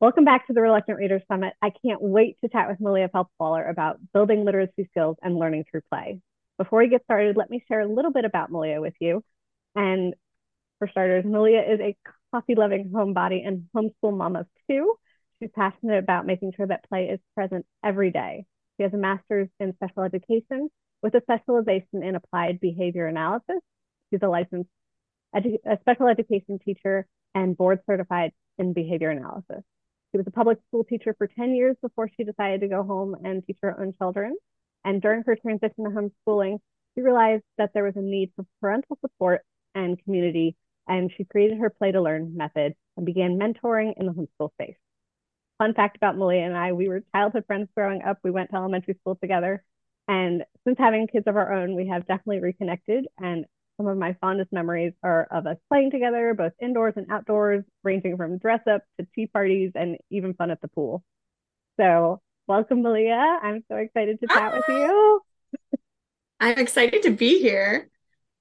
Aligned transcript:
Welcome 0.00 0.24
back 0.24 0.46
to 0.46 0.54
the 0.54 0.62
Reluctant 0.62 0.96
Readers 0.96 1.20
Summit. 1.28 1.52
I 1.60 1.72
can't 1.84 2.00
wait 2.00 2.38
to 2.42 2.48
chat 2.48 2.70
with 2.70 2.80
Malia 2.80 3.10
Phelps-Waller 3.10 3.66
about 3.66 3.98
building 4.14 4.46
literacy 4.46 4.88
skills 4.90 5.18
and 5.20 5.38
learning 5.38 5.64
through 5.70 5.82
play. 5.92 6.22
Before 6.56 6.78
we 6.78 6.88
get 6.88 7.04
started, 7.04 7.36
let 7.36 7.50
me 7.50 7.62
share 7.68 7.80
a 7.80 7.86
little 7.86 8.10
bit 8.10 8.24
about 8.24 8.50
Malia 8.50 8.80
with 8.80 8.94
you. 8.98 9.22
And 9.74 10.14
for 10.78 10.88
starters, 10.88 11.26
Malia 11.26 11.60
is 11.60 11.80
a 11.80 11.94
coffee-loving 12.30 12.88
homebody 12.94 13.46
and 13.46 13.66
homeschool 13.76 14.16
mom 14.16 14.36
of 14.36 14.46
two. 14.70 14.94
She's 15.38 15.50
passionate 15.54 15.98
about 15.98 16.24
making 16.24 16.54
sure 16.56 16.66
that 16.66 16.88
play 16.88 17.10
is 17.10 17.20
present 17.34 17.66
every 17.84 18.10
day. 18.10 18.46
She 18.78 18.84
has 18.84 18.94
a 18.94 18.96
master's 18.96 19.50
in 19.58 19.74
special 19.74 20.04
education 20.04 20.70
with 21.02 21.14
a 21.14 21.20
specialization 21.20 22.02
in 22.02 22.14
applied 22.14 22.58
behavior 22.58 23.06
analysis. 23.06 23.60
She's 24.08 24.22
a 24.22 24.28
licensed 24.28 24.70
edu 25.36 25.58
a 25.66 25.76
special 25.82 26.06
education 26.06 26.58
teacher 26.58 27.06
and 27.34 27.54
board 27.54 27.80
certified 27.84 28.32
in 28.56 28.72
behavior 28.72 29.10
analysis. 29.10 29.62
She 30.10 30.18
was 30.18 30.26
a 30.26 30.32
public 30.32 30.58
school 30.68 30.84
teacher 30.84 31.14
for 31.16 31.26
10 31.26 31.54
years 31.54 31.76
before 31.80 32.10
she 32.16 32.24
decided 32.24 32.60
to 32.62 32.68
go 32.68 32.82
home 32.82 33.16
and 33.24 33.46
teach 33.46 33.58
her 33.62 33.80
own 33.80 33.94
children. 33.98 34.36
And 34.84 35.00
during 35.00 35.22
her 35.24 35.36
transition 35.36 35.84
to 35.84 35.90
homeschooling, 35.90 36.58
she 36.94 37.02
realized 37.02 37.44
that 37.58 37.70
there 37.74 37.84
was 37.84 37.96
a 37.96 38.02
need 38.02 38.32
for 38.34 38.44
parental 38.60 38.98
support 39.00 39.42
and 39.74 40.02
community, 40.02 40.56
and 40.88 41.12
she 41.16 41.24
created 41.24 41.58
her 41.58 41.70
Play 41.70 41.92
to 41.92 42.00
Learn 42.00 42.36
method 42.36 42.74
and 42.96 43.06
began 43.06 43.38
mentoring 43.38 43.94
in 43.96 44.06
the 44.06 44.12
homeschool 44.12 44.52
space. 44.54 44.76
Fun 45.58 45.74
fact 45.74 45.96
about 45.96 46.16
Malia 46.16 46.44
and 46.44 46.56
I, 46.56 46.72
we 46.72 46.88
were 46.88 47.04
childhood 47.14 47.44
friends 47.46 47.68
growing 47.76 48.02
up. 48.02 48.18
We 48.24 48.30
went 48.30 48.50
to 48.50 48.56
elementary 48.56 48.94
school 48.94 49.16
together. 49.16 49.62
And 50.08 50.44
since 50.64 50.78
having 50.78 51.06
kids 51.06 51.26
of 51.28 51.36
our 51.36 51.52
own, 51.52 51.76
we 51.76 51.86
have 51.88 52.06
definitely 52.06 52.40
reconnected. 52.40 53.06
And 53.18 53.44
some 53.80 53.86
of 53.86 53.96
my 53.96 54.14
fondest 54.20 54.52
memories 54.52 54.92
are 55.02 55.26
of 55.30 55.46
us 55.46 55.56
playing 55.70 55.90
together, 55.90 56.34
both 56.34 56.52
indoors 56.60 56.92
and 56.96 57.06
outdoors, 57.10 57.64
ranging 57.82 58.14
from 58.18 58.36
dress 58.36 58.60
up 58.70 58.82
to 58.98 59.06
tea 59.14 59.26
parties 59.26 59.72
and 59.74 59.96
even 60.10 60.34
fun 60.34 60.50
at 60.50 60.60
the 60.60 60.68
pool. 60.68 61.02
So, 61.78 62.20
welcome, 62.46 62.82
Malia. 62.82 63.38
I'm 63.42 63.64
so 63.70 63.76
excited 63.76 64.20
to 64.20 64.26
chat 64.26 64.52
with 64.52 64.64
you. 64.68 65.22
I'm 66.40 66.58
excited 66.58 67.04
to 67.04 67.10
be 67.10 67.40
here. 67.40 67.88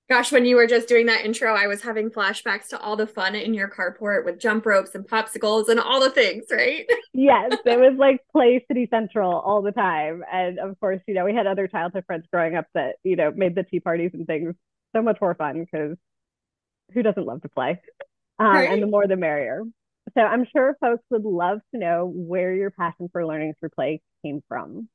Gosh, 0.10 0.30
when 0.32 0.44
you 0.44 0.58
were 0.58 0.68
just 0.68 0.90
doing 0.90 1.06
that 1.06 1.24
intro, 1.24 1.54
I 1.54 1.68
was 1.68 1.84
having 1.84 2.10
flashbacks 2.10 2.68
to 2.70 2.80
all 2.80 2.98
the 2.98 3.08
fun 3.08 3.34
in 3.34 3.54
your 3.54 3.70
carport 3.70 4.26
with 4.26 4.40
jump 4.40 4.66
ropes 4.66 4.94
and 4.94 5.08
popsicles 5.08 5.70
and 5.70 5.80
all 5.80 6.02
the 6.02 6.10
things, 6.10 6.46
right? 6.52 6.86
yes, 7.14 7.54
it 7.64 7.80
was 7.80 7.96
like 7.98 8.20
play 8.34 8.66
city 8.68 8.90
central 8.92 9.32
all 9.32 9.62
the 9.62 9.72
time. 9.72 10.22
And 10.34 10.60
of 10.60 10.78
course, 10.82 11.00
you 11.08 11.14
know, 11.14 11.24
we 11.24 11.34
had 11.34 11.48
other 11.48 11.68
childhood 11.68 12.04
friends 12.08 12.26
growing 12.34 12.56
up 12.56 12.66
that, 12.74 12.96
you 13.04 13.16
know, 13.16 13.32
made 13.34 13.56
the 13.56 13.64
tea 13.64 13.80
parties 13.80 14.12
and 14.14 14.28
things 14.28 14.56
so 14.96 15.02
much 15.02 15.18
more 15.22 15.36
fun 15.36 15.66
because 15.66 15.98
who 16.94 17.04
doesn't 17.04 17.26
love 17.26 17.42
to 17.42 17.50
play? 17.50 17.82
Um, 18.40 18.48
right. 18.48 18.70
And 18.70 18.82
the 18.82 18.88
more 18.88 19.08
the 19.08 19.16
merrier. 19.16 19.64
So 20.16 20.22
I'm 20.22 20.46
sure 20.52 20.76
folks 20.80 21.04
would 21.10 21.24
love 21.24 21.60
to 21.74 21.80
know 21.80 22.12
where 22.14 22.54
your 22.54 22.72
passion 22.72 23.10
for 23.12 23.26
learning 23.26 23.54
through 23.60 23.70
play 23.70 24.02
came 24.24 24.42
from. 24.48 24.90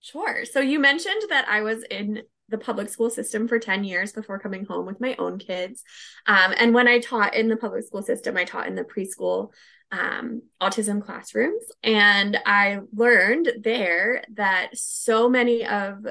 Sure. 0.00 0.44
So 0.44 0.60
you 0.60 0.78
mentioned 0.78 1.22
that 1.30 1.46
I 1.48 1.62
was 1.62 1.82
in 1.90 2.22
the 2.48 2.58
public 2.58 2.88
school 2.88 3.10
system 3.10 3.48
for 3.48 3.58
10 3.58 3.84
years 3.84 4.12
before 4.12 4.38
coming 4.38 4.64
home 4.64 4.86
with 4.86 5.00
my 5.00 5.16
own 5.18 5.38
kids. 5.38 5.82
Um, 6.26 6.54
and 6.56 6.72
when 6.72 6.86
I 6.86 7.00
taught 7.00 7.34
in 7.34 7.48
the 7.48 7.56
public 7.56 7.84
school 7.84 8.02
system, 8.02 8.36
I 8.36 8.44
taught 8.44 8.68
in 8.68 8.76
the 8.76 8.84
preschool 8.84 9.50
um, 9.90 10.42
autism 10.60 11.04
classrooms. 11.04 11.64
And 11.82 12.38
I 12.46 12.80
learned 12.94 13.50
there 13.62 14.22
that 14.34 14.70
so 14.74 15.28
many 15.28 15.66
of 15.66 16.06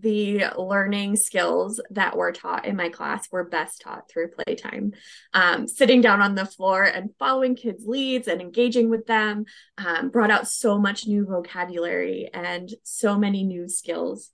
the 0.00 0.44
learning 0.58 1.16
skills 1.16 1.80
that 1.90 2.16
were 2.16 2.32
taught 2.32 2.66
in 2.66 2.76
my 2.76 2.88
class 2.88 3.30
were 3.30 3.44
best 3.44 3.80
taught 3.80 4.08
through 4.08 4.30
playtime. 4.30 4.92
Um, 5.32 5.68
sitting 5.68 6.00
down 6.00 6.20
on 6.20 6.34
the 6.34 6.46
floor 6.46 6.82
and 6.84 7.10
following 7.18 7.54
kids' 7.54 7.86
leads 7.86 8.28
and 8.28 8.40
engaging 8.40 8.90
with 8.90 9.06
them 9.06 9.44
um, 9.78 10.10
brought 10.10 10.30
out 10.30 10.48
so 10.48 10.78
much 10.78 11.06
new 11.06 11.24
vocabulary 11.24 12.28
and 12.32 12.70
so 12.82 13.16
many 13.16 13.44
new 13.44 13.68
skills. 13.68 14.30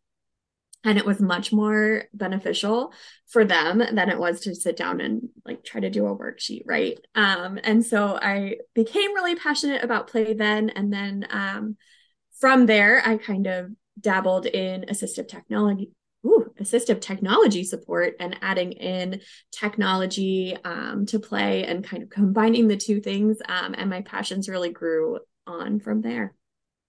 And 0.83 0.97
it 0.97 1.05
was 1.05 1.21
much 1.21 1.53
more 1.53 2.05
beneficial 2.15 2.95
for 3.29 3.45
them 3.45 3.79
than 3.79 4.09
it 4.09 4.19
was 4.19 4.41
to 4.41 4.55
sit 4.55 4.79
down 4.79 5.03
and 5.03 5.29
like 5.45 5.63
try 5.63 5.83
to 5.83 5.91
do 5.91 6.07
a 6.07 6.17
worksheet, 6.17 6.63
right? 6.65 6.99
Um, 7.15 7.59
and 7.63 7.85
so 7.85 8.19
I 8.21 8.57
became 8.75 9.15
really 9.15 9.35
passionate 9.35 9.85
about 9.85 10.07
play 10.07 10.33
then. 10.33 10.71
And 10.71 10.91
then 10.91 11.27
um, 11.29 11.77
from 12.39 12.65
there, 12.65 13.03
I 13.07 13.19
kind 13.19 13.47
of 13.47 13.71
dabbled 14.01 14.47
in 14.47 14.83
assistive 14.89 15.29
technology 15.29 15.91
ooh, 16.25 16.53
assistive 16.61 17.01
technology 17.01 17.65
support 17.65 18.15
and 18.21 18.37
adding 18.43 18.73
in 18.73 19.21
technology 19.53 20.57
um, 20.65 21.07
to 21.07 21.19
play 21.19 21.65
and 21.65 21.85
kind 21.85 22.03
of 22.03 22.11
combining 22.11 22.69
the 22.69 22.77
two 22.77 23.01
things. 23.01 23.39
Um, 23.49 23.75
and 23.77 23.91
my 23.91 24.03
passions 24.03 24.49
really 24.49 24.71
grew 24.71 25.21
on 25.47 25.81
from 25.81 26.03
there. 26.03 26.35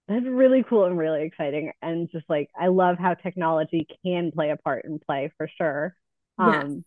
That's 0.08 0.26
really 0.26 0.62
cool 0.62 0.84
and 0.84 0.98
really 0.98 1.22
exciting. 1.24 1.72
And 1.80 2.10
just 2.10 2.28
like, 2.28 2.50
I 2.58 2.66
love 2.66 2.98
how 2.98 3.14
technology 3.14 3.86
can 4.04 4.32
play 4.32 4.50
a 4.50 4.56
part 4.56 4.84
in 4.84 4.98
play 4.98 5.32
for 5.38 5.48
sure. 5.56 5.96
Um, 6.38 6.52
yes. 6.52 6.84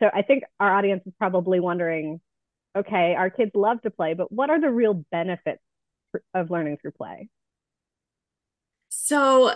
So 0.00 0.10
I 0.14 0.22
think 0.22 0.44
our 0.60 0.72
audience 0.72 1.02
is 1.06 1.12
probably 1.18 1.58
wondering 1.58 2.20
okay, 2.76 3.14
our 3.16 3.30
kids 3.30 3.50
love 3.54 3.80
to 3.82 3.90
play, 3.90 4.14
but 4.14 4.30
what 4.30 4.50
are 4.50 4.60
the 4.60 4.70
real 4.70 5.04
benefits 5.10 5.62
of 6.32 6.50
learning 6.50 6.78
through 6.80 6.92
play? 6.92 7.28
So, 8.88 9.52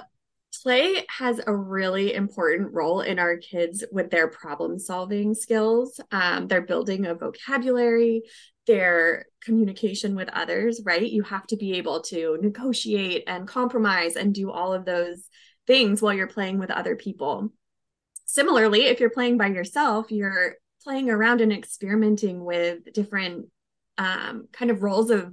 play 0.62 1.04
has 1.08 1.40
a 1.46 1.54
really 1.54 2.14
important 2.14 2.72
role 2.74 3.00
in 3.00 3.18
our 3.18 3.36
kids 3.38 3.84
with 3.90 4.10
their 4.10 4.28
problem 4.28 4.78
solving 4.78 5.34
skills, 5.34 5.98
um, 6.10 6.46
their 6.46 6.60
building 6.60 7.06
of 7.06 7.20
vocabulary, 7.20 8.22
their 8.66 9.26
communication 9.42 10.14
with 10.14 10.28
others, 10.28 10.82
right? 10.84 11.02
You 11.02 11.22
have 11.24 11.46
to 11.48 11.56
be 11.56 11.74
able 11.74 12.02
to 12.02 12.38
negotiate 12.40 13.24
and 13.26 13.48
compromise 13.48 14.16
and 14.16 14.34
do 14.34 14.50
all 14.50 14.72
of 14.72 14.84
those 14.84 15.28
things 15.66 16.02
while 16.02 16.12
you're 16.12 16.26
playing 16.26 16.58
with 16.58 16.70
other 16.70 16.96
people. 16.96 17.52
Similarly, 18.26 18.86
if 18.86 19.00
you're 19.00 19.10
playing 19.10 19.38
by 19.38 19.48
yourself, 19.48 20.10
you're 20.10 20.56
playing 20.84 21.10
around 21.10 21.40
and 21.40 21.52
experimenting 21.52 22.44
with 22.44 22.92
different 22.92 23.46
um, 23.98 24.48
kind 24.52 24.70
of 24.70 24.82
roles 24.82 25.10
of 25.10 25.32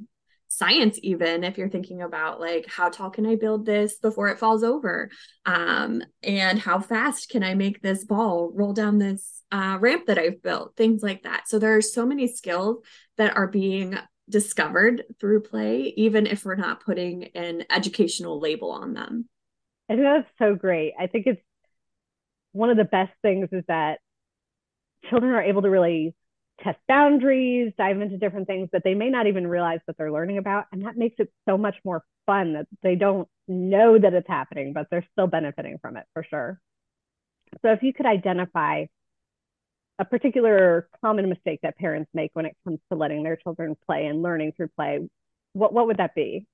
science 0.59 0.99
even 1.01 1.43
if 1.43 1.57
you're 1.57 1.69
thinking 1.69 2.01
about 2.01 2.39
like 2.39 2.67
how 2.67 2.89
tall 2.89 3.09
can 3.09 3.25
i 3.25 3.35
build 3.35 3.65
this 3.65 3.97
before 3.97 4.27
it 4.27 4.37
falls 4.37 4.63
over? 4.63 5.09
Um, 5.45 6.03
and 6.21 6.59
how 6.59 6.79
fast 6.79 7.29
can 7.29 7.43
i 7.43 7.55
make 7.55 7.81
this 7.81 8.05
ball 8.05 8.51
roll 8.53 8.73
down 8.73 8.99
this 8.99 9.43
uh, 9.51 9.77
ramp 9.79 10.05
that 10.07 10.19
i've 10.19 10.43
built? 10.43 10.75
Things 10.75 11.01
like 11.01 11.23
that. 11.23 11.47
So 11.47 11.57
there 11.57 11.75
are 11.75 11.81
so 11.81 12.05
many 12.05 12.27
skills 12.27 12.83
that 13.17 13.35
are 13.35 13.47
being 13.47 13.97
discovered 14.29 15.03
through 15.19 15.41
play 15.41 15.93
even 15.97 16.27
if 16.27 16.45
we're 16.45 16.55
not 16.55 16.85
putting 16.85 17.29
an 17.35 17.63
educational 17.71 18.39
label 18.39 18.71
on 18.71 18.93
them. 18.93 19.27
I 19.89 19.93
think 19.93 20.03
that's 20.03 20.29
so 20.37 20.55
great. 20.55 20.93
I 20.99 21.07
think 21.07 21.25
it's 21.25 21.41
one 22.51 22.69
of 22.69 22.77
the 22.77 22.83
best 22.83 23.11
things 23.21 23.49
is 23.51 23.63
that 23.67 23.99
children 25.09 25.33
are 25.33 25.41
able 25.41 25.61
to 25.63 25.69
really 25.69 26.13
test 26.63 26.79
boundaries, 26.87 27.73
dive 27.77 27.99
into 28.01 28.17
different 28.17 28.47
things 28.47 28.69
that 28.71 28.83
they 28.83 28.93
may 28.93 29.09
not 29.09 29.27
even 29.27 29.47
realize 29.47 29.79
that 29.87 29.97
they're 29.97 30.11
learning 30.11 30.37
about. 30.37 30.65
And 30.71 30.85
that 30.85 30.97
makes 30.97 31.15
it 31.19 31.31
so 31.47 31.57
much 31.57 31.75
more 31.83 32.03
fun 32.25 32.53
that 32.53 32.67
they 32.83 32.95
don't 32.95 33.27
know 33.47 33.97
that 33.97 34.13
it's 34.13 34.27
happening, 34.27 34.73
but 34.73 34.87
they're 34.89 35.05
still 35.11 35.27
benefiting 35.27 35.77
from 35.81 35.97
it 35.97 36.05
for 36.13 36.23
sure. 36.23 36.59
So 37.61 37.71
if 37.71 37.83
you 37.83 37.93
could 37.93 38.05
identify 38.05 38.85
a 39.97 40.05
particular 40.05 40.87
common 41.01 41.27
mistake 41.29 41.59
that 41.63 41.77
parents 41.77 42.09
make 42.13 42.31
when 42.33 42.45
it 42.45 42.55
comes 42.63 42.79
to 42.91 42.97
letting 42.97 43.23
their 43.23 43.35
children 43.35 43.75
play 43.85 44.05
and 44.05 44.21
learning 44.21 44.53
through 44.55 44.69
play, 44.75 45.09
what, 45.53 45.73
what 45.73 45.87
would 45.87 45.97
that 45.97 46.15
be? 46.15 46.45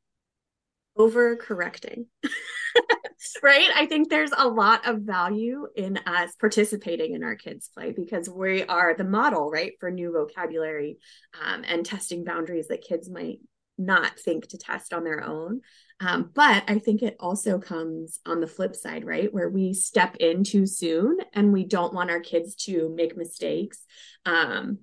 Overcorrecting. 0.97 2.05
right? 3.43 3.69
I 3.75 3.85
think 3.85 4.09
there's 4.09 4.31
a 4.35 4.47
lot 4.47 4.87
of 4.87 5.01
value 5.01 5.67
in 5.75 5.97
us 6.05 6.35
participating 6.39 7.13
in 7.13 7.23
our 7.23 7.35
kids' 7.35 7.69
play 7.73 7.91
because 7.91 8.29
we 8.29 8.63
are 8.63 8.93
the 8.95 9.03
model, 9.03 9.49
right, 9.49 9.73
for 9.79 9.91
new 9.91 10.11
vocabulary 10.11 10.97
um, 11.43 11.63
and 11.67 11.85
testing 11.85 12.23
boundaries 12.23 12.67
that 12.67 12.81
kids 12.81 13.09
might 13.09 13.39
not 13.77 14.17
think 14.19 14.47
to 14.47 14.57
test 14.57 14.93
on 14.93 15.03
their 15.03 15.23
own. 15.23 15.61
Um, 15.99 16.31
but 16.33 16.63
I 16.67 16.79
think 16.79 17.01
it 17.01 17.15
also 17.19 17.59
comes 17.59 18.19
on 18.25 18.41
the 18.41 18.47
flip 18.47 18.75
side, 18.75 19.05
right? 19.05 19.33
Where 19.33 19.49
we 19.49 19.73
step 19.73 20.17
in 20.17 20.43
too 20.43 20.65
soon 20.65 21.17
and 21.33 21.53
we 21.53 21.65
don't 21.65 21.93
want 21.93 22.11
our 22.11 22.19
kids 22.19 22.55
to 22.65 22.93
make 22.95 23.17
mistakes. 23.17 23.83
Um, 24.25 24.79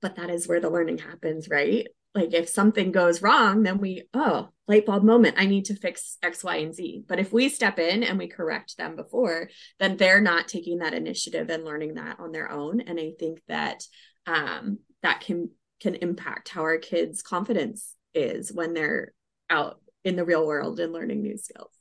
but 0.00 0.16
that 0.16 0.30
is 0.30 0.46
where 0.46 0.60
the 0.60 0.70
learning 0.70 0.98
happens, 0.98 1.48
right? 1.48 1.86
Like 2.14 2.32
if 2.32 2.48
something 2.48 2.92
goes 2.92 3.22
wrong 3.22 3.62
then 3.62 3.78
we 3.78 4.02
oh 4.14 4.48
light 4.68 4.86
bulb 4.86 5.02
moment 5.02 5.36
i 5.38 5.46
need 5.46 5.64
to 5.66 5.74
fix 5.74 6.16
x 6.22 6.42
y 6.42 6.56
and 6.56 6.74
z. 6.74 7.02
But 7.06 7.18
if 7.18 7.32
we 7.32 7.48
step 7.48 7.78
in 7.78 8.02
and 8.02 8.18
we 8.18 8.28
correct 8.28 8.76
them 8.76 8.96
before 8.96 9.48
then 9.78 9.96
they're 9.96 10.20
not 10.20 10.48
taking 10.48 10.78
that 10.78 10.94
initiative 10.94 11.50
and 11.50 11.64
learning 11.64 11.94
that 11.94 12.20
on 12.20 12.32
their 12.32 12.50
own. 12.50 12.80
And 12.80 12.98
i 12.98 13.12
think 13.18 13.40
that 13.48 13.84
um, 14.26 14.78
that 15.02 15.20
can 15.20 15.50
can 15.80 15.96
impact 15.96 16.48
how 16.48 16.62
our 16.62 16.78
kids 16.78 17.20
confidence 17.20 17.94
is 18.14 18.52
when 18.52 18.72
they're 18.72 19.12
out 19.50 19.80
in 20.04 20.16
the 20.16 20.24
real 20.24 20.46
world 20.46 20.80
and 20.80 20.92
learning 20.92 21.22
new 21.22 21.36
skills. 21.36 21.72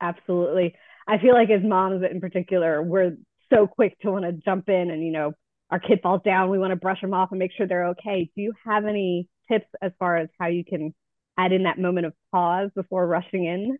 Absolutely. 0.00 0.74
I 1.06 1.18
feel 1.18 1.34
like 1.34 1.50
as 1.50 1.62
moms 1.62 2.02
in 2.10 2.20
particular 2.20 2.82
we're 2.82 3.16
so 3.52 3.66
quick 3.66 3.98
to 4.00 4.10
want 4.10 4.24
to 4.24 4.32
jump 4.32 4.68
in 4.68 4.90
and 4.90 5.04
you 5.04 5.12
know 5.12 5.32
our 5.70 5.78
kid 5.78 6.00
falls 6.02 6.22
down 6.24 6.50
we 6.50 6.58
want 6.58 6.72
to 6.72 6.76
brush 6.76 7.00
them 7.00 7.14
off 7.14 7.30
and 7.30 7.38
make 7.38 7.52
sure 7.56 7.66
they're 7.66 7.88
okay. 7.88 8.30
Do 8.34 8.42
you 8.42 8.52
have 8.64 8.84
any 8.84 9.28
tips 9.50 9.68
as 9.82 9.92
far 9.98 10.16
as 10.16 10.28
how 10.38 10.46
you 10.46 10.64
can 10.64 10.94
add 11.36 11.52
in 11.52 11.64
that 11.64 11.78
moment 11.78 12.06
of 12.06 12.14
pause 12.32 12.70
before 12.74 13.06
rushing 13.06 13.44
in? 13.44 13.78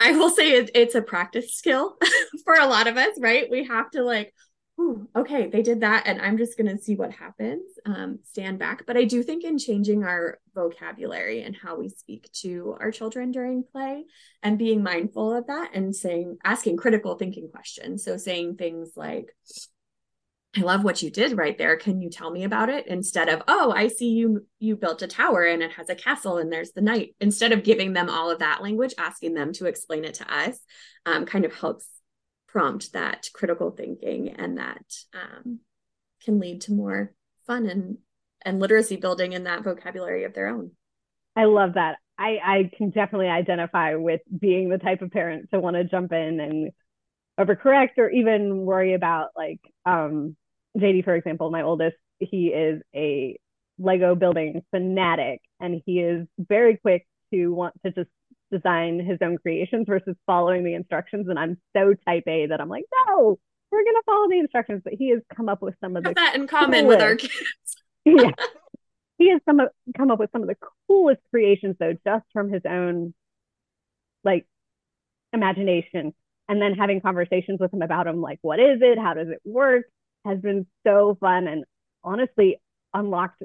I 0.00 0.12
will 0.12 0.30
say 0.30 0.52
it, 0.52 0.70
it's 0.74 0.96
a 0.96 1.02
practice 1.02 1.54
skill 1.54 1.96
for 2.44 2.54
a 2.54 2.66
lot 2.66 2.88
of 2.88 2.96
us, 2.96 3.16
right? 3.20 3.48
We 3.48 3.64
have 3.64 3.90
to 3.92 4.02
like, 4.02 4.34
okay, 5.14 5.48
they 5.48 5.62
did 5.62 5.82
that, 5.82 6.04
and 6.06 6.20
I'm 6.20 6.38
just 6.38 6.58
going 6.58 6.76
to 6.76 6.82
see 6.82 6.96
what 6.96 7.12
happens, 7.12 7.62
um, 7.86 8.18
stand 8.24 8.58
back. 8.58 8.84
But 8.86 8.96
I 8.96 9.04
do 9.04 9.22
think 9.22 9.44
in 9.44 9.58
changing 9.58 10.02
our 10.02 10.38
vocabulary 10.54 11.42
and 11.42 11.54
how 11.54 11.76
we 11.76 11.88
speak 11.88 12.28
to 12.40 12.76
our 12.80 12.90
children 12.90 13.30
during 13.30 13.62
play 13.62 14.04
and 14.42 14.58
being 14.58 14.82
mindful 14.82 15.34
of 15.34 15.46
that 15.46 15.70
and 15.74 15.94
saying, 15.94 16.38
asking 16.42 16.78
critical 16.78 17.14
thinking 17.16 17.48
questions. 17.48 18.04
So 18.04 18.16
saying 18.16 18.56
things 18.56 18.92
like, 18.96 19.34
I 20.54 20.60
love 20.60 20.84
what 20.84 21.02
you 21.02 21.10
did 21.10 21.36
right 21.36 21.56
there. 21.56 21.76
Can 21.76 22.02
you 22.02 22.10
tell 22.10 22.30
me 22.30 22.44
about 22.44 22.68
it? 22.68 22.86
Instead 22.86 23.30
of, 23.30 23.42
oh, 23.48 23.72
I 23.72 23.88
see 23.88 24.10
you 24.10 24.46
you 24.58 24.76
built 24.76 25.00
a 25.00 25.06
tower 25.06 25.44
and 25.44 25.62
it 25.62 25.72
has 25.72 25.88
a 25.88 25.94
castle 25.94 26.36
and 26.36 26.52
there's 26.52 26.72
the 26.72 26.82
knight. 26.82 27.14
Instead 27.20 27.52
of 27.52 27.64
giving 27.64 27.94
them 27.94 28.10
all 28.10 28.30
of 28.30 28.40
that 28.40 28.62
language, 28.62 28.92
asking 28.98 29.32
them 29.32 29.54
to 29.54 29.66
explain 29.66 30.04
it 30.04 30.14
to 30.14 30.34
us 30.34 30.58
um, 31.06 31.24
kind 31.24 31.46
of 31.46 31.54
helps 31.54 31.88
prompt 32.48 32.92
that 32.92 33.30
critical 33.32 33.70
thinking 33.70 34.28
and 34.28 34.58
that 34.58 34.84
um, 35.14 35.60
can 36.22 36.38
lead 36.38 36.60
to 36.62 36.72
more 36.72 37.14
fun 37.46 37.66
and 37.66 37.96
and 38.44 38.60
literacy 38.60 38.96
building 38.96 39.32
in 39.32 39.44
that 39.44 39.64
vocabulary 39.64 40.24
of 40.24 40.34
their 40.34 40.48
own. 40.48 40.72
I 41.34 41.44
love 41.44 41.74
that. 41.74 41.96
I, 42.18 42.38
I 42.44 42.70
can 42.76 42.90
definitely 42.90 43.28
identify 43.28 43.94
with 43.94 44.20
being 44.38 44.68
the 44.68 44.78
type 44.78 45.00
of 45.00 45.10
parent 45.10 45.50
to 45.50 45.60
want 45.60 45.76
to 45.76 45.84
jump 45.84 46.12
in 46.12 46.40
and 46.40 46.70
overcorrect 47.40 47.96
or 47.96 48.10
even 48.10 48.58
worry 48.66 48.92
about 48.92 49.30
like 49.34 49.60
um 49.86 50.36
JD, 50.76 51.04
for 51.04 51.14
example, 51.14 51.50
my 51.50 51.62
oldest, 51.62 51.96
he 52.18 52.48
is 52.48 52.82
a 52.94 53.38
Lego 53.78 54.14
building 54.14 54.62
fanatic 54.70 55.40
and 55.60 55.82
he 55.84 56.00
is 56.00 56.26
very 56.38 56.76
quick 56.76 57.06
to 57.32 57.48
want 57.48 57.74
to 57.84 57.92
just 57.92 58.10
design 58.50 59.00
his 59.00 59.18
own 59.22 59.38
creations 59.38 59.86
versus 59.88 60.14
following 60.26 60.64
the 60.64 60.74
instructions. 60.74 61.28
And 61.28 61.38
I'm 61.38 61.58
so 61.74 61.94
type 62.06 62.24
A 62.26 62.46
that 62.46 62.60
I'm 62.60 62.68
like, 62.68 62.84
no, 63.08 63.38
we're 63.70 63.84
gonna 63.84 64.02
follow 64.06 64.28
the 64.28 64.38
instructions. 64.38 64.82
But 64.84 64.94
he 64.94 65.10
has 65.10 65.20
come 65.34 65.48
up 65.48 65.62
with 65.62 65.74
some 65.80 65.96
of 65.96 66.04
the 66.04 66.12
that 66.14 66.34
in 66.34 66.46
common 66.46 66.84
coolest. 66.84 66.88
with 66.88 67.02
our 67.02 67.16
kids. 67.16 67.32
yeah. 68.04 68.30
He 69.18 69.30
has 69.30 69.40
some 69.44 69.60
come 69.96 70.10
up 70.10 70.18
with 70.18 70.30
some 70.32 70.42
of 70.42 70.48
the 70.48 70.56
coolest 70.88 71.20
creations 71.30 71.76
though, 71.78 71.94
just 72.04 72.24
from 72.32 72.52
his 72.52 72.62
own 72.68 73.14
like 74.24 74.46
imagination. 75.32 76.14
And 76.48 76.60
then 76.60 76.74
having 76.74 77.00
conversations 77.00 77.60
with 77.60 77.72
him 77.72 77.82
about 77.82 78.06
him, 78.06 78.20
like, 78.20 78.38
what 78.42 78.60
is 78.60 78.80
it? 78.82 78.98
How 78.98 79.14
does 79.14 79.28
it 79.28 79.40
work? 79.44 79.84
Has 80.24 80.38
been 80.40 80.66
so 80.86 81.16
fun 81.20 81.46
and 81.48 81.64
honestly 82.04 82.60
unlocked 82.94 83.42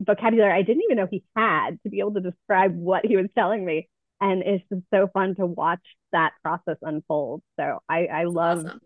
vocabulary 0.00 0.52
I 0.52 0.62
didn't 0.62 0.82
even 0.84 0.96
know 0.96 1.08
he 1.10 1.24
had 1.36 1.78
to 1.82 1.90
be 1.90 2.00
able 2.00 2.14
to 2.14 2.20
describe 2.20 2.74
what 2.74 3.04
he 3.04 3.16
was 3.16 3.26
telling 3.36 3.64
me. 3.64 3.88
And 4.20 4.42
it's 4.42 4.64
just 4.72 4.82
so 4.92 5.08
fun 5.12 5.34
to 5.36 5.46
watch 5.46 5.80
that 6.12 6.32
process 6.42 6.76
unfold. 6.82 7.42
So 7.58 7.80
I, 7.88 8.06
I 8.06 8.24
love 8.24 8.64
awesome. 8.64 8.80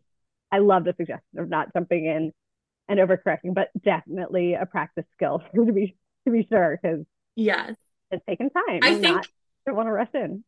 I 0.50 0.59
love 0.59 0.85
the 0.85 0.94
suggestion 0.97 1.38
of 1.38 1.49
not 1.49 1.73
jumping 1.75 2.06
in 2.06 2.32
and 2.88 2.99
overcorrecting, 2.99 3.55
but 3.55 3.69
definitely 3.85 4.55
a 4.55 4.67
practice 4.67 5.05
skill 5.14 5.43
to 5.55 5.73
be 5.73 5.97
to 6.26 6.32
be 6.32 6.47
sure 6.50 6.79
because 6.81 7.05
yes, 7.37 7.75
it's 8.11 8.25
taken 8.26 8.50
time. 8.50 8.81
I 8.82 8.94
think 8.99 9.26
don't 9.67 9.76
want 9.76 9.88
to 9.88 9.93
rush 9.93 10.09
in. 10.14 10.44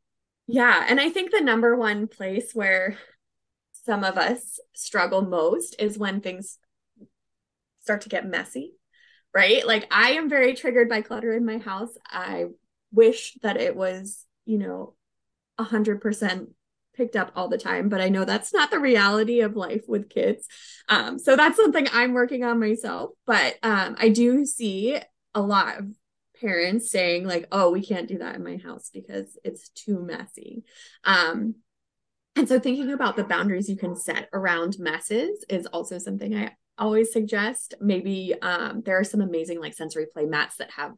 Yeah, 0.46 0.84
and 0.88 1.00
I 1.00 1.10
think 1.10 1.30
the 1.30 1.40
number 1.40 1.76
one 1.76 2.08
place 2.08 2.52
where 2.54 2.96
some 3.84 4.04
of 4.04 4.16
us 4.16 4.58
struggle 4.74 5.22
most 5.22 5.76
is 5.78 5.98
when 5.98 6.20
things 6.20 6.58
start 7.80 8.02
to 8.02 8.08
get 8.08 8.26
messy, 8.26 8.74
right? 9.34 9.66
Like 9.66 9.86
I 9.90 10.12
am 10.12 10.28
very 10.28 10.54
triggered 10.54 10.88
by 10.88 11.02
clutter 11.02 11.32
in 11.32 11.44
my 11.44 11.58
house. 11.58 11.90
I 12.06 12.46
wish 12.92 13.34
that 13.42 13.56
it 13.56 13.76
was, 13.76 14.26
you 14.44 14.58
know, 14.58 14.94
a 15.58 15.64
hundred 15.64 16.00
percent 16.00 16.50
picked 16.94 17.16
up 17.16 17.32
all 17.34 17.48
the 17.48 17.58
time, 17.58 17.88
but 17.88 18.00
I 18.00 18.08
know 18.08 18.24
that's 18.24 18.52
not 18.52 18.70
the 18.70 18.78
reality 18.78 19.40
of 19.40 19.56
life 19.56 19.84
with 19.88 20.10
kids. 20.10 20.46
Um, 20.88 21.18
so 21.18 21.36
that's 21.36 21.56
something 21.56 21.86
I'm 21.92 22.12
working 22.12 22.44
on 22.44 22.60
myself. 22.60 23.10
But 23.26 23.56
um, 23.62 23.96
I 23.98 24.10
do 24.10 24.44
see 24.44 24.98
a 25.34 25.40
lot 25.40 25.78
of 25.78 25.86
parents 26.40 26.90
saying 26.90 27.26
like, 27.26 27.46
"Oh, 27.52 27.70
we 27.70 27.84
can't 27.84 28.08
do 28.08 28.18
that 28.18 28.34
in 28.34 28.44
my 28.44 28.56
house 28.56 28.90
because 28.92 29.38
it's 29.44 29.68
too 29.70 30.00
messy." 30.00 30.64
Um, 31.04 31.54
and 32.40 32.48
so 32.48 32.58
thinking 32.58 32.90
about 32.90 33.16
the 33.16 33.24
boundaries 33.24 33.68
you 33.68 33.76
can 33.76 33.94
set 33.94 34.30
around 34.32 34.78
messes 34.78 35.44
is 35.50 35.66
also 35.66 35.98
something 35.98 36.34
I 36.34 36.52
always 36.78 37.12
suggest. 37.12 37.74
Maybe 37.82 38.34
um, 38.40 38.80
there 38.82 38.98
are 38.98 39.04
some 39.04 39.20
amazing 39.20 39.60
like 39.60 39.74
sensory 39.74 40.06
play 40.10 40.24
mats 40.24 40.56
that 40.56 40.70
have 40.70 40.92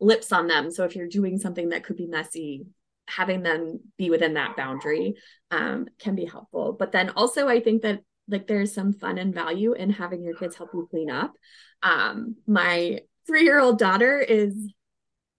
lips 0.00 0.32
on 0.32 0.46
them. 0.46 0.70
So 0.70 0.84
if 0.84 0.96
you're 0.96 1.06
doing 1.06 1.36
something 1.36 1.68
that 1.68 1.84
could 1.84 1.96
be 1.96 2.06
messy, 2.06 2.64
having 3.06 3.42
them 3.42 3.80
be 3.98 4.08
within 4.08 4.32
that 4.34 4.56
boundary 4.56 5.16
um, 5.50 5.88
can 5.98 6.14
be 6.14 6.24
helpful. 6.24 6.72
But 6.72 6.92
then 6.92 7.10
also, 7.10 7.48
I 7.48 7.60
think 7.60 7.82
that 7.82 8.00
like 8.26 8.46
there's 8.46 8.72
some 8.72 8.94
fun 8.94 9.18
and 9.18 9.34
value 9.34 9.74
in 9.74 9.90
having 9.90 10.22
your 10.22 10.36
kids 10.36 10.56
help 10.56 10.70
you 10.72 10.88
clean 10.90 11.10
up. 11.10 11.34
Um, 11.82 12.36
my 12.46 13.00
three 13.26 13.42
year 13.44 13.60
old 13.60 13.78
daughter 13.78 14.20
is 14.20 14.72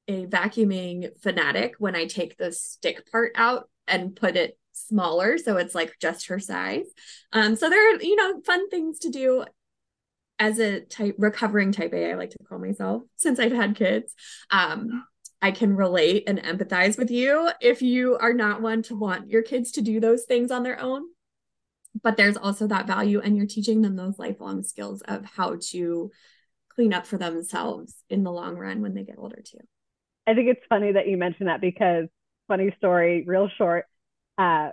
a 0.07 0.27
vacuuming 0.27 1.09
fanatic 1.23 1.73
when 1.79 1.95
I 1.95 2.05
take 2.05 2.37
the 2.37 2.51
stick 2.51 3.11
part 3.11 3.31
out 3.33 3.67
and 3.87 4.15
put 4.15 4.35
it 4.35 4.58
smaller 4.87 5.37
so 5.37 5.57
it's 5.57 5.75
like 5.75 5.93
just 5.99 6.27
her 6.27 6.39
size. 6.39 6.85
Um 7.33 7.55
so 7.55 7.69
there 7.69 7.93
are 7.93 8.01
you 8.01 8.15
know 8.15 8.41
fun 8.41 8.69
things 8.69 8.99
to 8.99 9.09
do 9.09 9.45
as 10.39 10.59
a 10.59 10.81
type 10.81 11.15
recovering 11.17 11.71
type 11.71 11.93
a 11.93 12.11
i 12.11 12.15
like 12.15 12.29
to 12.29 12.37
call 12.47 12.59
myself 12.59 13.03
since 13.17 13.39
i've 13.39 13.51
had 13.51 13.75
kids. 13.75 14.13
Um 14.51 15.05
i 15.41 15.51
can 15.51 15.75
relate 15.75 16.23
and 16.27 16.41
empathize 16.43 16.97
with 16.97 17.11
you 17.11 17.49
if 17.61 17.81
you 17.81 18.17
are 18.17 18.33
not 18.33 18.61
one 18.61 18.81
to 18.83 18.95
want 18.95 19.29
your 19.29 19.41
kids 19.41 19.71
to 19.73 19.81
do 19.81 19.99
those 19.99 20.23
things 20.25 20.51
on 20.51 20.63
their 20.63 20.79
own. 20.79 21.03
But 22.01 22.17
there's 22.17 22.37
also 22.37 22.67
that 22.67 22.87
value 22.87 23.19
and 23.19 23.35
you're 23.35 23.47
teaching 23.47 23.81
them 23.81 23.95
those 23.95 24.19
lifelong 24.19 24.63
skills 24.63 25.01
of 25.01 25.25
how 25.25 25.57
to 25.71 26.11
clean 26.69 26.93
up 26.93 27.05
for 27.05 27.17
themselves 27.17 27.93
in 28.09 28.23
the 28.23 28.31
long 28.31 28.55
run 28.55 28.81
when 28.81 28.93
they 28.93 29.03
get 29.03 29.17
older 29.17 29.41
too. 29.43 29.59
I 30.25 30.33
think 30.33 30.47
it's 30.47 30.65
funny 30.69 30.91
that 30.93 31.07
you 31.07 31.17
mentioned 31.17 31.49
that 31.49 31.59
because 31.59 32.05
funny 32.47 32.73
story 32.77 33.23
real 33.27 33.49
short 33.57 33.85
uh, 34.39 34.69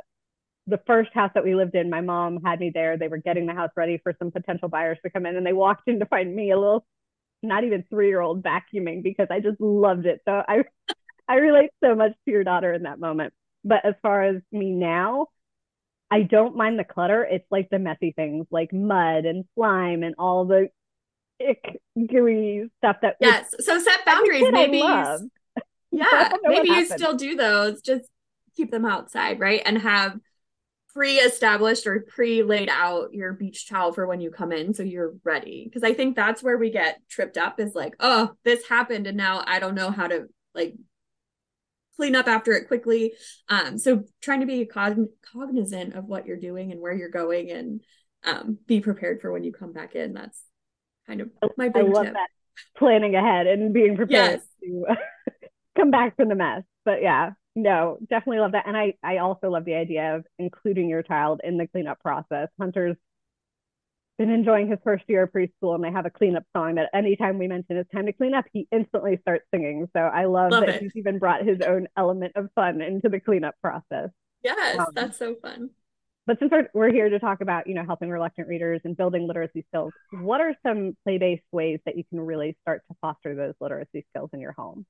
the 0.66 0.80
first 0.86 1.10
house 1.12 1.30
that 1.34 1.44
we 1.44 1.54
lived 1.54 1.74
in, 1.74 1.90
my 1.90 2.00
mom 2.00 2.40
had 2.42 2.60
me 2.60 2.70
there. 2.72 2.96
They 2.96 3.08
were 3.08 3.18
getting 3.18 3.46
the 3.46 3.54
house 3.54 3.70
ready 3.76 3.98
for 4.02 4.14
some 4.18 4.30
potential 4.30 4.68
buyers 4.68 4.98
to 5.04 5.10
come 5.10 5.26
in, 5.26 5.36
and 5.36 5.44
they 5.44 5.52
walked 5.52 5.88
in 5.88 5.98
to 6.00 6.06
find 6.06 6.34
me, 6.34 6.50
a 6.50 6.58
little, 6.58 6.86
not 7.42 7.64
even 7.64 7.84
three 7.90 8.08
year 8.08 8.20
old, 8.20 8.42
vacuuming 8.42 9.02
because 9.02 9.28
I 9.30 9.40
just 9.40 9.60
loved 9.60 10.06
it. 10.06 10.22
So 10.24 10.42
I, 10.46 10.64
I 11.28 11.34
relate 11.36 11.70
so 11.84 11.94
much 11.94 12.12
to 12.24 12.30
your 12.30 12.44
daughter 12.44 12.72
in 12.72 12.84
that 12.84 12.98
moment. 12.98 13.34
But 13.64 13.84
as 13.84 13.94
far 14.00 14.22
as 14.22 14.36
me 14.52 14.70
now, 14.70 15.26
I 16.10 16.22
don't 16.22 16.56
mind 16.56 16.78
the 16.78 16.84
clutter. 16.84 17.24
It's 17.24 17.46
like 17.50 17.68
the 17.68 17.80
messy 17.80 18.12
things, 18.12 18.46
like 18.50 18.72
mud 18.72 19.24
and 19.24 19.44
slime 19.56 20.04
and 20.04 20.14
all 20.18 20.44
the 20.44 20.68
ick, 21.40 21.80
gooey 21.96 22.70
stuff 22.78 22.96
that. 23.02 23.16
Yes. 23.20 23.54
So 23.60 23.78
set 23.80 24.04
boundaries. 24.04 24.44
Maybe. 24.50 24.78
yeah. 24.78 26.32
Maybe 26.44 26.68
you 26.68 26.86
still 26.96 27.16
do 27.16 27.34
those. 27.34 27.82
Just 27.82 28.08
keep 28.56 28.70
them 28.70 28.84
outside, 28.84 29.38
right? 29.40 29.62
And 29.64 29.78
have 29.78 30.18
pre-established 30.96 31.86
or 31.86 32.06
pre-laid 32.08 32.70
out 32.70 33.12
your 33.12 33.34
beach 33.34 33.68
towel 33.68 33.92
for 33.92 34.06
when 34.06 34.18
you 34.18 34.30
come 34.30 34.50
in 34.50 34.72
so 34.72 34.82
you're 34.82 35.12
ready 35.24 35.62
because 35.62 35.82
i 35.82 35.92
think 35.92 36.16
that's 36.16 36.42
where 36.42 36.56
we 36.56 36.70
get 36.70 37.02
tripped 37.10 37.36
up 37.36 37.60
is 37.60 37.74
like 37.74 37.94
oh 38.00 38.30
this 38.44 38.66
happened 38.66 39.06
and 39.06 39.14
now 39.14 39.44
i 39.46 39.58
don't 39.58 39.74
know 39.74 39.90
how 39.90 40.06
to 40.06 40.24
like 40.54 40.72
clean 41.96 42.16
up 42.16 42.26
after 42.26 42.52
it 42.52 42.66
quickly 42.66 43.12
um 43.50 43.76
so 43.76 44.04
trying 44.22 44.40
to 44.40 44.46
be 44.46 44.64
cogn- 44.64 45.08
cognizant 45.34 45.94
of 45.94 46.06
what 46.06 46.24
you're 46.24 46.40
doing 46.40 46.72
and 46.72 46.80
where 46.80 46.94
you're 46.94 47.10
going 47.10 47.50
and 47.50 47.82
um 48.24 48.56
be 48.66 48.80
prepared 48.80 49.20
for 49.20 49.30
when 49.30 49.44
you 49.44 49.52
come 49.52 49.74
back 49.74 49.94
in 49.94 50.14
that's 50.14 50.40
kind 51.06 51.20
of 51.20 51.28
my 51.58 51.68
big 51.68 51.84
I 51.84 51.88
love 51.88 52.06
tip. 52.06 52.14
that 52.14 52.28
planning 52.78 53.14
ahead 53.14 53.46
and 53.46 53.74
being 53.74 53.96
prepared 53.96 54.40
yes. 54.40 54.42
to 54.62 54.96
come 55.76 55.90
back 55.90 56.16
from 56.16 56.30
the 56.30 56.34
mess 56.34 56.62
but 56.86 57.02
yeah 57.02 57.32
no, 57.56 57.98
definitely 58.08 58.38
love 58.38 58.52
that. 58.52 58.66
And 58.68 58.76
I, 58.76 58.94
I 59.02 59.18
also 59.18 59.48
love 59.48 59.64
the 59.64 59.74
idea 59.74 60.14
of 60.14 60.26
including 60.38 60.90
your 60.90 61.02
child 61.02 61.40
in 61.42 61.56
the 61.56 61.66
cleanup 61.66 62.00
process. 62.00 62.48
Hunter's 62.60 62.96
been 64.18 64.30
enjoying 64.30 64.68
his 64.68 64.78
first 64.84 65.04
year 65.08 65.24
of 65.24 65.32
preschool 65.32 65.74
and 65.74 65.82
they 65.82 65.90
have 65.90 66.06
a 66.06 66.10
cleanup 66.10 66.44
song 66.54 66.76
that 66.76 66.90
anytime 66.94 67.38
we 67.38 67.48
mention 67.48 67.78
it's 67.78 67.90
time 67.90 68.06
to 68.06 68.12
clean 68.12 68.34
up, 68.34 68.44
he 68.52 68.68
instantly 68.70 69.18
starts 69.22 69.46
singing. 69.52 69.88
So 69.96 70.00
I 70.00 70.26
love, 70.26 70.52
love 70.52 70.66
that 70.66 70.76
it. 70.76 70.82
he's 70.82 70.92
even 70.96 71.18
brought 71.18 71.46
his 71.46 71.58
own 71.66 71.88
element 71.96 72.32
of 72.36 72.50
fun 72.54 72.82
into 72.82 73.08
the 73.08 73.20
cleanup 73.20 73.54
process. 73.62 74.10
Yes, 74.42 74.78
um, 74.78 74.86
that's 74.94 75.18
so 75.18 75.34
fun. 75.34 75.70
But 76.26 76.38
since 76.38 76.50
we're, 76.50 76.68
we're 76.74 76.92
here 76.92 77.08
to 77.08 77.18
talk 77.18 77.40
about, 77.40 77.66
you 77.66 77.74
know, 77.74 77.84
helping 77.84 78.10
reluctant 78.10 78.48
readers 78.48 78.82
and 78.84 78.96
building 78.96 79.26
literacy 79.26 79.64
skills, 79.68 79.92
what 80.10 80.40
are 80.40 80.54
some 80.66 80.96
play-based 81.04 81.44
ways 81.52 81.80
that 81.86 81.96
you 81.96 82.04
can 82.04 82.20
really 82.20 82.56
start 82.62 82.82
to 82.90 82.96
foster 83.00 83.34
those 83.34 83.54
literacy 83.60 84.04
skills 84.10 84.30
in 84.32 84.40
your 84.40 84.52
home? 84.52 84.84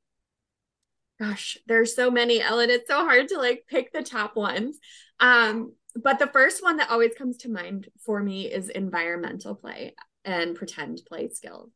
Gosh, 1.19 1.59
there's 1.67 1.95
so 1.95 2.11
many, 2.11 2.41
Ellen. 2.41 2.71
It's 2.71 2.89
so 2.89 3.05
hard 3.05 3.29
to 3.29 3.39
like 3.39 3.65
pick 3.69 3.93
the 3.93 4.03
top 4.03 4.37
ones. 4.37 4.79
Um, 5.21 5.73
but 5.95 6.19
the 6.19 6.27
first 6.27 6.63
one 6.63 6.77
that 6.77 6.91
always 6.91 7.15
comes 7.15 7.39
to 7.39 7.51
mind 7.51 7.89
for 8.05 8.23
me 8.23 8.53
is 8.53 8.69
environmental 8.69 9.55
play 9.55 9.95
and 10.25 10.55
pretend 10.55 11.01
play 11.09 11.29
skills. 11.31 11.71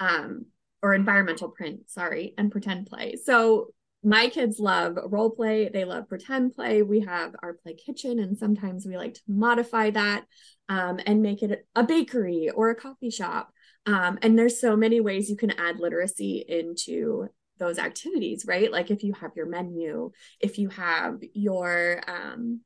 Um, 0.00 0.46
or 0.82 0.92
environmental 0.94 1.48
print, 1.48 1.88
sorry, 1.88 2.34
and 2.36 2.52
pretend 2.52 2.86
play. 2.86 3.16
So 3.16 3.68
my 4.02 4.28
kids 4.28 4.60
love 4.60 4.98
role 5.06 5.30
play, 5.30 5.70
they 5.70 5.86
love 5.86 6.10
pretend 6.10 6.54
play. 6.54 6.82
We 6.82 7.00
have 7.00 7.34
our 7.42 7.54
play 7.54 7.72
kitchen, 7.72 8.18
and 8.18 8.36
sometimes 8.36 8.84
we 8.84 8.98
like 8.98 9.14
to 9.14 9.22
modify 9.26 9.88
that 9.90 10.26
um, 10.68 11.00
and 11.06 11.22
make 11.22 11.42
it 11.42 11.66
a 11.74 11.84
bakery 11.84 12.50
or 12.50 12.68
a 12.68 12.74
coffee 12.74 13.08
shop. 13.08 13.50
Um, 13.86 14.18
and 14.20 14.38
there's 14.38 14.60
so 14.60 14.76
many 14.76 15.00
ways 15.00 15.30
you 15.30 15.36
can 15.36 15.52
add 15.52 15.80
literacy 15.80 16.44
into 16.46 17.28
those 17.58 17.78
activities, 17.78 18.44
right? 18.46 18.70
Like 18.70 18.90
if 18.90 19.02
you 19.02 19.12
have 19.14 19.32
your 19.36 19.46
menu, 19.46 20.10
if 20.40 20.58
you 20.58 20.68
have 20.70 21.20
your 21.34 22.00
um, 22.06 22.60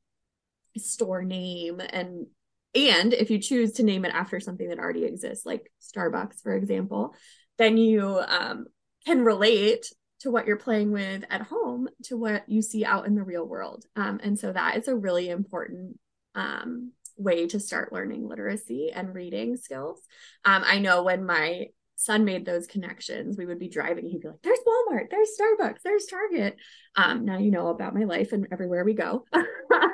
store 0.76 1.22
name, 1.22 1.80
and 1.80 2.26
and 2.74 3.12
if 3.12 3.30
you 3.30 3.38
choose 3.38 3.72
to 3.72 3.82
name 3.82 4.04
it 4.04 4.14
after 4.14 4.40
something 4.40 4.68
that 4.68 4.78
already 4.78 5.04
exists, 5.04 5.46
like 5.46 5.72
Starbucks, 5.82 6.42
for 6.42 6.54
example, 6.54 7.14
then 7.56 7.76
you 7.76 8.20
um, 8.26 8.66
can 9.06 9.24
relate 9.24 9.86
to 10.20 10.30
what 10.30 10.46
you're 10.46 10.56
playing 10.56 10.90
with 10.90 11.24
at 11.30 11.42
home 11.42 11.88
to 12.04 12.16
what 12.16 12.48
you 12.48 12.60
see 12.60 12.84
out 12.84 13.06
in 13.06 13.14
the 13.14 13.22
real 13.22 13.46
world. 13.46 13.84
Um, 13.96 14.20
and 14.22 14.38
so 14.38 14.52
that 14.52 14.76
is 14.76 14.88
a 14.88 14.96
really 14.96 15.28
important 15.28 15.98
um, 16.34 16.92
way 17.16 17.46
to 17.48 17.60
start 17.60 17.92
learning 17.92 18.26
literacy 18.26 18.90
and 18.92 19.14
reading 19.14 19.56
skills. 19.56 20.00
Um, 20.44 20.62
I 20.64 20.78
know 20.78 21.02
when 21.02 21.24
my 21.24 21.66
son 21.98 22.24
made 22.24 22.46
those 22.46 22.66
connections, 22.66 23.36
we 23.36 23.46
would 23.46 23.58
be 23.58 23.68
driving, 23.68 24.06
he'd 24.06 24.20
be 24.20 24.28
like, 24.28 24.42
There's 24.42 24.58
Walmart, 24.66 25.10
there's 25.10 25.30
Starbucks, 25.38 25.82
there's 25.84 26.06
Target. 26.06 26.56
Um, 26.96 27.24
now 27.24 27.38
you 27.38 27.50
know 27.50 27.68
about 27.68 27.94
my 27.94 28.04
life 28.04 28.32
and 28.32 28.46
everywhere 28.52 28.84
we 28.84 28.94
go. 28.94 29.24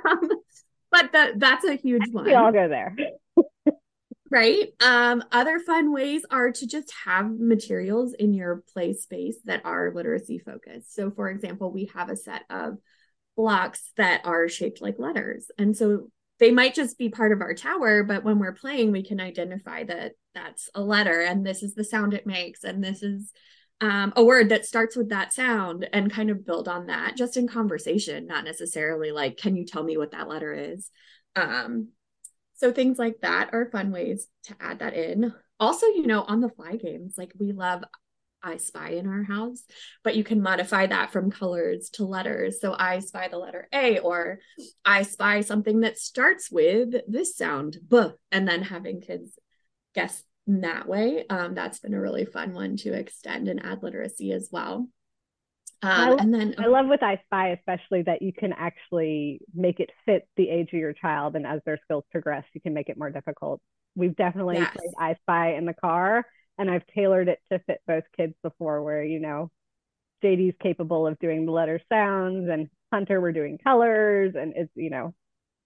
Um, 0.07 0.29
but 0.91 1.13
that 1.13 1.41
that's 1.41 1.65
a 1.65 1.75
huge 1.75 2.13
one. 2.13 2.25
We 2.25 2.35
all 2.35 2.53
go 2.53 2.69
there 2.69 2.95
right 4.35 4.71
um 4.83 5.23
other 5.31 5.61
fun 5.61 5.93
ways 5.93 6.23
are 6.29 6.51
to 6.51 6.67
just 6.67 6.93
have 7.05 7.31
materials 7.39 8.15
in 8.15 8.35
your 8.35 8.65
play 8.73 8.93
space 8.93 9.37
that 9.45 9.65
are 9.65 9.93
literacy 9.95 10.39
focused 10.39 10.93
so 10.95 11.11
for 11.11 11.29
example 11.29 11.71
we 11.71 11.91
have 11.95 12.09
a 12.09 12.17
set 12.17 12.43
of 12.51 12.77
blocks 13.37 13.93
that 13.97 14.23
are 14.25 14.49
shaped 14.49 14.81
like 14.81 14.99
letters 14.99 15.51
and 15.57 15.77
so 15.77 16.11
they 16.41 16.51
might 16.51 16.75
just 16.75 16.99
be 16.99 17.09
part 17.09 17.33
of 17.33 17.41
our 17.41 17.55
tower 17.55 18.03
but 18.03 18.25
when 18.25 18.39
we're 18.39 18.55
playing 18.55 18.93
we 18.93 19.03
can 19.03 19.21
identify 19.21 19.85
that 19.85 20.13
that's 20.35 20.69
a 20.75 20.83
letter 20.83 21.21
and 21.21 21.47
this 21.47 21.63
is 21.63 21.75
the 21.75 21.85
sound 21.85 22.15
it 22.15 22.27
makes 22.27 22.65
and 22.65 22.83
this 22.83 23.03
is 23.03 23.33
um, 23.81 24.13
a 24.17 24.25
word 24.25 24.51
that 24.51 24.65
starts 24.65 24.97
with 24.97 25.11
that 25.11 25.33
sound 25.33 25.89
and 25.93 26.13
kind 26.13 26.31
of 26.31 26.47
build 26.47 26.69
on 26.69 26.87
that 26.87 27.17
just 27.17 27.37
in 27.37 27.49
conversation 27.49 28.27
not 28.27 28.45
necessarily 28.45 29.11
like 29.11 29.37
can 29.37 29.57
you 29.57 29.65
tell 29.67 29.83
me 29.83 29.97
what 29.97 30.13
that 30.13 30.29
letter 30.29 30.53
is 30.53 30.91
um, 31.37 31.89
so 32.55 32.73
things 32.73 32.99
like 32.99 33.21
that 33.21 33.51
are 33.53 33.71
fun 33.71 33.91
ways 33.91 34.29
to 34.45 34.55
add 34.61 34.79
that 34.79 34.95
in. 34.95 35.35
Also, 35.59 35.87
you 35.87 36.07
know, 36.07 36.23
on 36.23 36.41
the 36.41 36.49
fly 36.49 36.77
games, 36.77 37.15
like 37.19 37.33
we 37.39 37.53
love 37.53 37.83
I 38.45 38.59
spy 38.59 38.91
in 38.91 39.07
our 39.07 39.23
house, 39.23 39.65
but 40.03 40.17
you 40.17 40.23
can 40.23 40.43
modify 40.43 40.87
that 40.87 41.11
from 41.11 41.31
colors 41.31 41.91
to 41.95 42.05
letters. 42.05 42.61
So 42.61 42.77
I 42.79 42.99
spy 42.99 43.29
the 43.29 43.39
letter 43.39 43.67
A, 43.73 43.99
or 43.99 44.39
I 44.85 45.03
spy 45.03 45.41
something 45.41 45.81
that 45.81 45.99
starts 45.99 46.51
with 46.51 46.95
this 47.09 47.37
sound, 47.37 47.79
B, 47.89 48.09
and 48.31 48.47
then 48.47 48.63
having 48.63 49.01
kids 49.01 49.39
guess 49.95 50.23
in 50.47 50.61
that 50.61 50.87
way. 50.87 51.25
Um, 51.29 51.55
that's 51.55 51.79
been 51.79 51.95
a 51.95 52.01
really 52.01 52.27
fun 52.27 52.53
one 52.53 52.77
to 52.79 52.93
extend 52.93 53.49
and 53.49 53.65
add 53.65 53.83
literacy 53.83 54.33
as 54.33 54.51
well. 54.53 54.89
Um, 55.83 56.19
and 56.19 56.33
then 56.33 56.55
I 56.59 56.67
love 56.67 56.87
with 56.87 57.03
I 57.03 57.21
Spy, 57.27 57.49
especially 57.49 58.03
that 58.03 58.23
you 58.23 58.33
can 58.33 58.55
actually 58.55 59.41
make 59.55 59.81
it 59.81 59.91
fit 60.07 60.27
the 60.37 60.49
age 60.49 60.69
of 60.69 60.79
your 60.79 60.95
child. 60.95 61.37
And 61.37 61.47
as 61.47 61.61
their 61.67 61.79
skills 61.85 62.05
progress, 62.11 62.45
you 62.55 62.61
can 62.61 62.73
make 62.73 62.89
it 62.89 62.97
more 62.97 63.11
difficult. 63.11 63.61
We've 63.95 64.17
definitely 64.17 64.57
yes. 64.57 64.75
played 64.75 64.91
I 64.99 65.15
Spy 65.23 65.55
in 65.55 65.67
the 65.67 65.75
car, 65.75 66.25
and 66.59 66.71
I've 66.71 66.87
tailored 66.87 67.29
it 67.29 67.41
to 67.51 67.59
fit 67.61 67.81
both 67.87 68.05
kids 68.17 68.35
before, 68.43 68.83
where, 68.83 69.05
you 69.05 69.21
know, 69.21 69.51
JD's 70.23 70.57
capable 70.61 71.07
of 71.07 71.19
doing 71.19 71.47
the 71.47 71.53
letter 71.53 71.81
sounds, 71.91 72.49
and 72.49 72.69
Hunter, 72.93 73.21
we're 73.21 73.33
doing 73.33 73.59
colors, 73.59 74.35
and 74.35 74.53
it's, 74.57 74.73
you 74.75 74.91
know, 74.91 75.15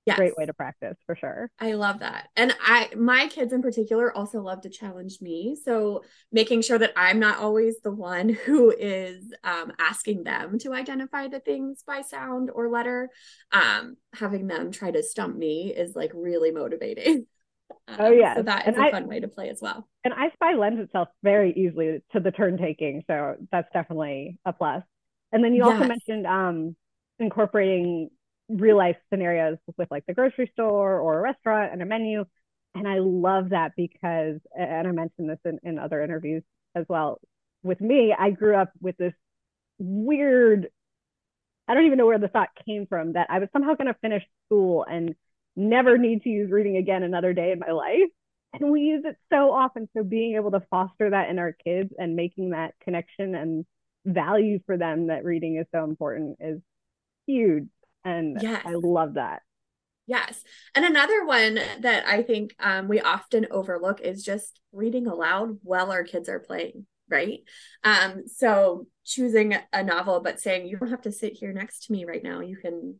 yes. 0.09 0.16
great 0.16 0.37
way 0.37 0.47
to 0.47 0.52
practice 0.52 0.97
for 1.07 1.14
sure. 1.14 1.50
I 1.61 1.75
love 1.75 2.00
that. 2.00 2.28
And 2.37 2.54
I 2.61 2.90
my 2.97 3.28
kids 3.28 3.52
in 3.52 3.62
particular 3.62 4.16
also 4.16 4.40
love 4.40 4.62
to 4.62 4.71
challenge 4.71 5.18
me. 5.21 5.57
So 5.62 6.02
making 6.33 6.62
sure 6.62 6.78
that 6.78 6.92
I'm 6.97 7.21
not 7.21 7.38
always 7.38 7.80
the 7.80 7.92
one 7.92 8.28
who 8.30 8.75
is 8.76 9.33
um, 9.45 9.73
asking 9.78 10.25
them 10.25 10.59
to 10.61 10.73
identify 10.73 11.28
the 11.28 11.40
things 11.40 11.83
by 11.87 12.02
sound 12.02 12.50
or 12.52 12.68
letter, 12.68 13.11
um, 13.52 13.97
having 14.14 14.47
them 14.47 14.73
try 14.73 14.90
to 14.90 15.02
stump 15.02 15.37
me 15.37 15.73
is 15.75 15.95
like 15.95 16.12
really 16.14 16.50
motivating. 16.50 17.26
Um, 17.88 17.96
oh 18.00 18.10
yeah, 18.10 18.34
so 18.34 18.42
that 18.42 18.68
is 18.68 18.75
and 18.75 18.84
a 18.84 18.88
I, 18.88 18.90
fun 18.90 19.08
way 19.08 19.20
to 19.20 19.28
play 19.28 19.48
as 19.48 19.60
well. 19.60 19.88
And 20.04 20.14
I 20.14 20.30
Spy 20.34 20.54
lends 20.54 20.80
itself 20.80 21.08
very 21.22 21.52
easily 21.52 22.02
to 22.12 22.20
the 22.20 22.30
turn 22.30 22.58
taking, 22.58 23.04
so 23.06 23.37
that's 23.50 23.68
definitely 23.72 24.38
a 24.44 24.52
plus. 24.52 24.82
And 25.32 25.44
then 25.44 25.54
you 25.54 25.64
yes. 25.64 25.75
also 25.75 25.88
mentioned 25.88 26.26
um, 26.26 26.76
incorporating 27.18 28.10
real 28.48 28.76
life 28.76 28.96
scenarios 29.12 29.58
with 29.76 29.90
like 29.90 30.04
the 30.06 30.14
grocery 30.14 30.50
store 30.52 30.98
or 30.98 31.18
a 31.18 31.22
restaurant 31.22 31.72
and 31.72 31.82
a 31.82 31.87
menu. 31.87 32.25
And 32.75 32.87
I 32.87 32.98
love 32.98 33.50
that 33.50 33.72
because, 33.76 34.40
and 34.58 34.87
I 34.87 34.90
mentioned 34.92 35.28
this 35.28 35.38
in, 35.44 35.58
in 35.62 35.78
other 35.78 36.02
interviews 36.02 36.42
as 36.75 36.84
well. 36.88 37.20
With 37.62 37.80
me, 37.80 38.14
I 38.16 38.30
grew 38.30 38.54
up 38.56 38.70
with 38.80 38.96
this 38.96 39.14
weird, 39.78 40.68
I 41.66 41.75
don't 41.75 41.87
even 41.87 41.98
know 41.98 42.06
where 42.06 42.18
the 42.18 42.28
thought 42.28 42.50
came 42.66 42.87
from 42.87 43.14
that 43.14 43.26
I 43.30 43.38
was 43.38 43.48
somehow 43.52 43.75
going 43.75 43.88
to 43.88 43.96
finish 44.00 44.22
school 44.46 44.87
and 44.88 45.14
never 45.59 45.99
need 45.99 46.23
to 46.23 46.29
use 46.29 46.50
reading 46.50 46.77
again 46.77 47.03
another 47.03 47.33
day 47.33 47.50
in 47.53 47.59
my 47.59 47.73
life. 47.73 48.09
And 48.55 48.71
we 48.71 48.83
use 48.83 49.03
it 49.05 49.17
so 49.31 49.53
often. 49.53 49.88
So 49.95 50.03
being 50.03 50.37
able 50.37 50.53
to 50.53 50.62
foster 50.71 51.11
that 51.11 51.29
in 51.29 51.38
our 51.38 51.53
kids 51.53 51.93
and 51.99 52.17
making 52.17 52.50
that 52.50 52.75
connection 52.81 53.35
and 53.35 53.67
value 54.07 54.61
for 54.65 54.79
them 54.79 55.09
that 55.09 55.25
reading 55.25 55.57
is 55.57 55.67
so 55.75 55.85
important 55.85 56.38
is 56.41 56.61
huge. 57.27 57.69
And 58.05 58.41
yes. 58.41 58.62
I 58.65 58.75
love 58.75 59.15
that. 59.15 59.43
Yes. 60.07 60.43
And 60.75 60.87
another 60.87 61.27
one 61.27 61.57
that 61.81 62.07
I 62.07 62.23
think 62.23 62.55
um, 62.59 62.88
we 62.88 63.00
often 63.00 63.47
overlook 63.50 64.00
is 64.00 64.25
just 64.25 64.59
reading 64.73 65.07
aloud 65.07 65.59
while 65.62 65.91
our 65.91 66.05
kids 66.05 66.31
are 66.31 66.41
playing, 66.41 66.87
right? 67.11 67.41
Um, 67.85 68.23
so 68.27 68.87
choosing 69.05 69.55
a 69.71 69.83
novel, 69.83 70.21
but 70.21 70.41
saying, 70.41 70.67
you 70.67 70.79
don't 70.79 70.88
have 70.88 71.03
to 71.03 71.12
sit 71.12 71.35
here 71.35 71.53
next 71.53 71.85
to 71.87 71.93
me 71.93 72.07
right 72.07 72.23
now. 72.23 72.41
You 72.41 72.57
can 72.57 72.99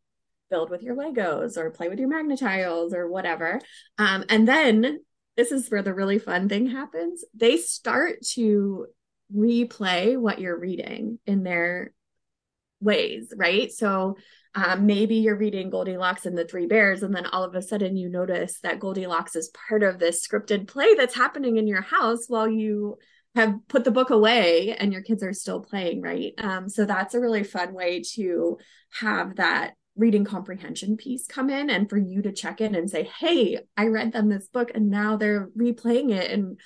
build 0.51 0.71
with 0.71 0.83
your 0.83 0.97
Legos 0.97 1.57
or 1.57 1.71
play 1.71 1.89
with 1.89 1.99
your 1.99 2.09
Magna-Tiles 2.09 2.95
or 2.95 3.09
whatever. 3.09 3.61
Um, 3.99 4.25
and 4.29 4.47
then 4.47 5.01
this 5.37 5.53
is 5.53 5.71
where 5.71 5.83
the 5.83 5.95
really 5.95 6.19
fun 6.19 6.49
thing 6.49 6.67
happens. 6.69 7.25
They 7.35 7.57
start 7.57 8.23
to 8.33 8.87
replay 9.35 10.19
what 10.19 10.41
you're 10.41 10.59
reading 10.59 11.19
in 11.27 11.43
their 11.43 11.93
ways, 12.81 13.33
right? 13.37 13.71
So 13.71 14.17
um, 14.55 14.87
maybe 14.87 15.17
you're 15.17 15.37
reading 15.37 15.71
Goldilocks 15.71 16.27
and 16.27 16.37
the 16.37 16.45
Three 16.45 16.67
Bears, 16.67 17.03
and 17.03 17.15
then 17.15 17.27
all 17.27 17.45
of 17.45 17.55
a 17.55 17.63
sudden 17.63 17.97
you 17.97 18.09
notice 18.09 18.59
that 18.63 18.81
Goldilocks 18.81 19.37
is 19.37 19.53
part 19.69 19.83
of 19.83 19.99
this 19.99 20.27
scripted 20.27 20.67
play 20.67 20.95
that's 20.95 21.15
happening 21.15 21.57
in 21.57 21.67
your 21.67 21.83
house 21.83 22.25
while 22.29 22.49
you 22.49 22.99
have 23.35 23.55
put 23.69 23.85
the 23.85 23.91
book 23.91 24.11
away 24.11 24.75
and 24.75 24.93
your 24.93 25.03
kids 25.03 25.23
are 25.23 25.33
still 25.33 25.61
playing, 25.61 26.03
right? 26.03 26.33
Um, 26.39 26.69
so 26.69 26.85
that's 26.85 27.15
a 27.15 27.21
really 27.21 27.45
fun 27.45 27.75
way 27.75 28.03
to 28.15 28.59
have 29.01 29.37
that 29.37 29.75
reading 29.99 30.25
comprehension 30.25 30.97
piece 30.97 31.27
come 31.27 31.51
in 31.51 31.69
and 31.69 31.91
for 31.91 31.99
you 31.99 32.23
to 32.23 32.33
check 32.33 32.61
in 32.61 32.75
and 32.75 32.89
say, 32.89 33.11
hey, 33.19 33.59
I 33.77 33.89
read 33.89 34.13
them 34.13 34.29
this 34.29 34.47
book 34.49 34.71
and 34.75 34.89
now 34.89 35.17
they're 35.17 35.49
replaying 35.59 36.13
it 36.13 36.31
and 36.31 36.59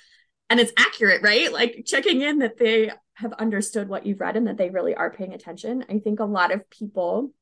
and 0.49 0.59
it's 0.59 0.73
accurate, 0.77 1.23
right? 1.23 1.51
Like 1.51 1.83
checking 1.85 2.21
in 2.21 2.39
that 2.39 2.57
they 2.57 2.91
have 3.15 3.33
understood 3.33 3.89
what 3.89 4.05
you've 4.05 4.19
read 4.19 4.37
and 4.37 4.47
that 4.47 4.57
they 4.57 4.69
really 4.69 4.93
are 4.93 5.11
paying 5.11 5.33
attention. 5.33 5.83
I 5.89 5.99
think 5.99 6.19
a 6.19 6.25
lot 6.25 6.51
of 6.51 6.69
people 6.69 7.33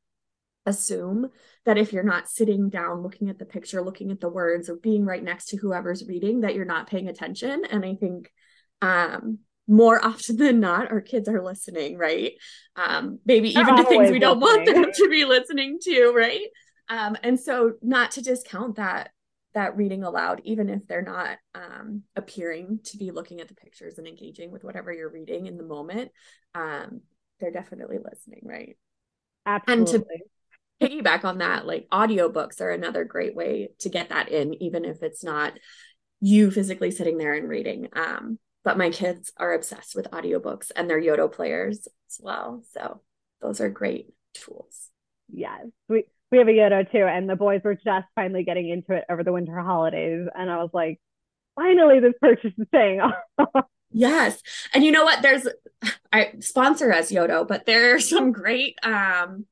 assume 0.66 1.30
that 1.66 1.78
if 1.78 1.92
you're 1.92 2.04
not 2.04 2.30
sitting 2.30 2.70
down 2.70 3.02
looking 3.02 3.30
at 3.30 3.40
the 3.40 3.46
picture 3.46 3.82
looking 3.82 4.12
at 4.12 4.20
the 4.20 4.30
words 4.30 4.70
or 4.70 4.76
being 4.76 5.06
right 5.06 5.24
next 5.24 5.46
to 5.46 5.58
whoever's 5.58 6.08
reading 6.08 6.42
that 6.42 6.54
you're 6.54 6.66
not 6.66 6.86
paying 6.86 7.08
attention 7.08 7.66
and 7.66 7.84
i 7.84 7.96
think 7.96 8.32
um 8.84 9.40
more 9.68 10.04
often 10.04 10.38
than 10.38 10.60
not 10.60 10.92
our 10.92 11.02
kids 11.02 11.30
are 11.30 11.44
listening 11.44 11.98
right 11.98 12.34
um 12.76 13.20
maybe 13.26 13.50
even 13.50 13.76
to 13.76 13.84
things 13.84 14.10
we 14.12 14.20
don't 14.20 14.40
want 14.40 14.66
them 14.66 14.86
to 14.94 15.10
be 15.10 15.26
listening 15.26 15.78
to 15.82 16.14
right 16.16 16.48
um 16.90 17.16
and 17.24 17.40
so 17.40 17.74
not 17.82 18.12
to 18.12 18.22
discount 18.22 18.76
that 18.76 19.12
that 19.54 19.76
reading 19.76 20.04
aloud 20.04 20.42
even 20.44 20.70
if 20.70 20.88
they're 20.88 21.02
not 21.02 21.38
um 21.56 22.04
appearing 22.16 22.80
to 22.84 22.98
be 22.98 23.12
looking 23.12 23.40
at 23.40 23.48
the 23.48 23.56
pictures 23.56 23.98
and 23.98 24.08
engaging 24.08 24.52
with 24.52 24.64
whatever 24.64 24.92
you're 24.92 25.12
reading 25.12 25.46
in 25.46 25.58
the 25.58 25.64
moment 25.64 26.12
um 26.56 27.02
they're 27.40 27.52
definitely 27.52 27.98
listening 27.98 28.42
right 28.44 28.78
Absolutely. 29.46 29.78
and 29.78 29.88
to 29.88 30.06
piggyback 30.82 31.24
on 31.24 31.38
that, 31.40 31.66
like 31.66 31.88
audiobooks 31.92 32.60
are 32.60 32.72
another 32.72 33.04
great 33.04 33.36
way 33.36 33.70
to 33.80 33.90
get 33.90 34.10
that 34.10 34.30
in, 34.30 34.62
even 34.62 34.84
if 34.84 35.04
it's 35.04 35.24
not 35.24 35.54
you 36.20 36.52
physically 36.52 36.92
sitting 36.92 37.18
there 37.18 37.34
and 37.34 37.48
reading. 37.48 37.88
Um, 37.94 38.40
but 38.64 38.78
my 38.78 38.90
kids 38.90 39.32
are 39.38 39.54
obsessed 39.54 39.96
with 39.96 40.12
audiobooks 40.12 40.72
and 40.76 40.90
they're 40.90 41.02
Yoto 41.02 41.32
players 41.32 41.88
as 42.10 42.20
well. 42.20 42.64
So 42.74 43.02
those 43.42 43.60
are 43.62 43.70
great 43.70 44.14
tools. 44.34 44.90
Yes. 45.32 45.66
We 45.90 46.06
we 46.32 46.38
have 46.38 46.48
a 46.48 46.52
Yoto 46.52 46.90
too, 46.90 47.04
and 47.04 47.30
the 47.30 47.36
boys 47.36 47.62
were 47.64 47.76
just 47.76 48.08
finally 48.16 48.44
getting 48.44 48.70
into 48.70 48.94
it 48.94 49.04
over 49.10 49.24
the 49.24 49.34
winter 49.34 49.60
holidays. 49.60 50.28
And 50.34 50.50
I 50.50 50.58
was 50.58 50.70
like, 50.74 51.00
finally 51.56 52.00
this 52.00 52.14
purchase 52.22 52.54
is 52.58 52.68
paying 52.72 53.02
off. 53.02 53.66
Yes. 53.94 54.42
And 54.74 54.84
you 54.84 54.92
know 54.92 55.04
what? 55.04 55.22
There's 55.22 55.46
I 56.14 56.34
sponsor 56.40 56.92
as 56.92 57.12
Yoto, 57.12 57.48
but 57.48 57.66
there 57.66 57.94
are 57.94 58.00
some 58.00 58.32
great 58.32 58.78
um 58.84 59.46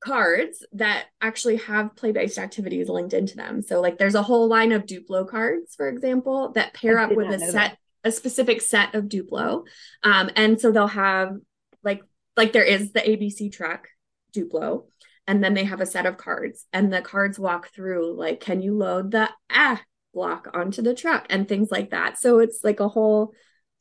cards 0.00 0.64
that 0.72 1.06
actually 1.20 1.56
have 1.56 1.96
play-based 1.96 2.38
activities 2.38 2.88
linked 2.88 3.14
into 3.14 3.36
them. 3.36 3.62
So 3.62 3.80
like 3.80 3.98
there's 3.98 4.14
a 4.14 4.22
whole 4.22 4.48
line 4.48 4.72
of 4.72 4.86
Duplo 4.86 5.28
cards, 5.28 5.74
for 5.74 5.88
example, 5.88 6.52
that 6.52 6.74
pair 6.74 6.98
up 6.98 7.12
with 7.12 7.30
a 7.30 7.38
set 7.38 7.52
that. 7.52 7.78
a 8.04 8.12
specific 8.12 8.60
set 8.60 8.94
of 8.94 9.04
Duplo. 9.04 9.66
Um 10.02 10.30
and 10.36 10.60
so 10.60 10.70
they'll 10.70 10.86
have 10.86 11.36
like 11.82 12.02
like 12.36 12.52
there 12.52 12.64
is 12.64 12.92
the 12.92 13.00
ABC 13.00 13.52
truck 13.52 13.88
Duplo 14.32 14.84
and 15.26 15.42
then 15.42 15.54
they 15.54 15.64
have 15.64 15.80
a 15.80 15.86
set 15.86 16.06
of 16.06 16.16
cards 16.16 16.64
and 16.72 16.92
the 16.92 17.02
cards 17.02 17.38
walk 17.38 17.72
through 17.74 18.16
like 18.16 18.40
can 18.40 18.62
you 18.62 18.76
load 18.76 19.10
the 19.10 19.28
ah 19.50 19.80
block 20.14 20.48
onto 20.54 20.82
the 20.82 20.94
truck 20.94 21.26
and 21.30 21.46
things 21.46 21.70
like 21.70 21.90
that. 21.90 22.18
So 22.18 22.38
it's 22.38 22.64
like 22.64 22.80
a 22.80 22.88
whole 22.88 23.32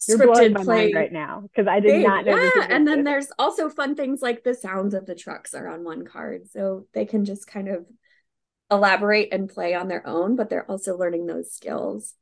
You're 0.07 0.19
scripted 0.19 0.63
play 0.63 0.93
right 0.93 1.11
now 1.11 1.41
because 1.41 1.67
I 1.67 1.79
did 1.79 1.91
thing. 1.91 2.03
not 2.03 2.25
know. 2.25 2.35
Yeah, 2.35 2.67
and 2.69 2.87
then 2.87 3.03
there's 3.03 3.31
also 3.39 3.69
fun 3.69 3.95
things 3.95 4.21
like 4.21 4.43
the 4.43 4.53
sounds 4.53 4.93
of 4.93 5.05
the 5.05 5.15
trucks 5.15 5.53
are 5.53 5.67
on 5.67 5.83
one 5.83 6.05
card, 6.05 6.49
so 6.49 6.85
they 6.93 7.05
can 7.05 7.25
just 7.25 7.47
kind 7.47 7.67
of 7.67 7.85
elaborate 8.69 9.29
and 9.31 9.49
play 9.49 9.73
on 9.73 9.87
their 9.87 10.05
own, 10.05 10.35
but 10.35 10.49
they're 10.49 10.69
also 10.69 10.97
learning 10.97 11.25
those 11.25 11.51
skills, 11.51 12.13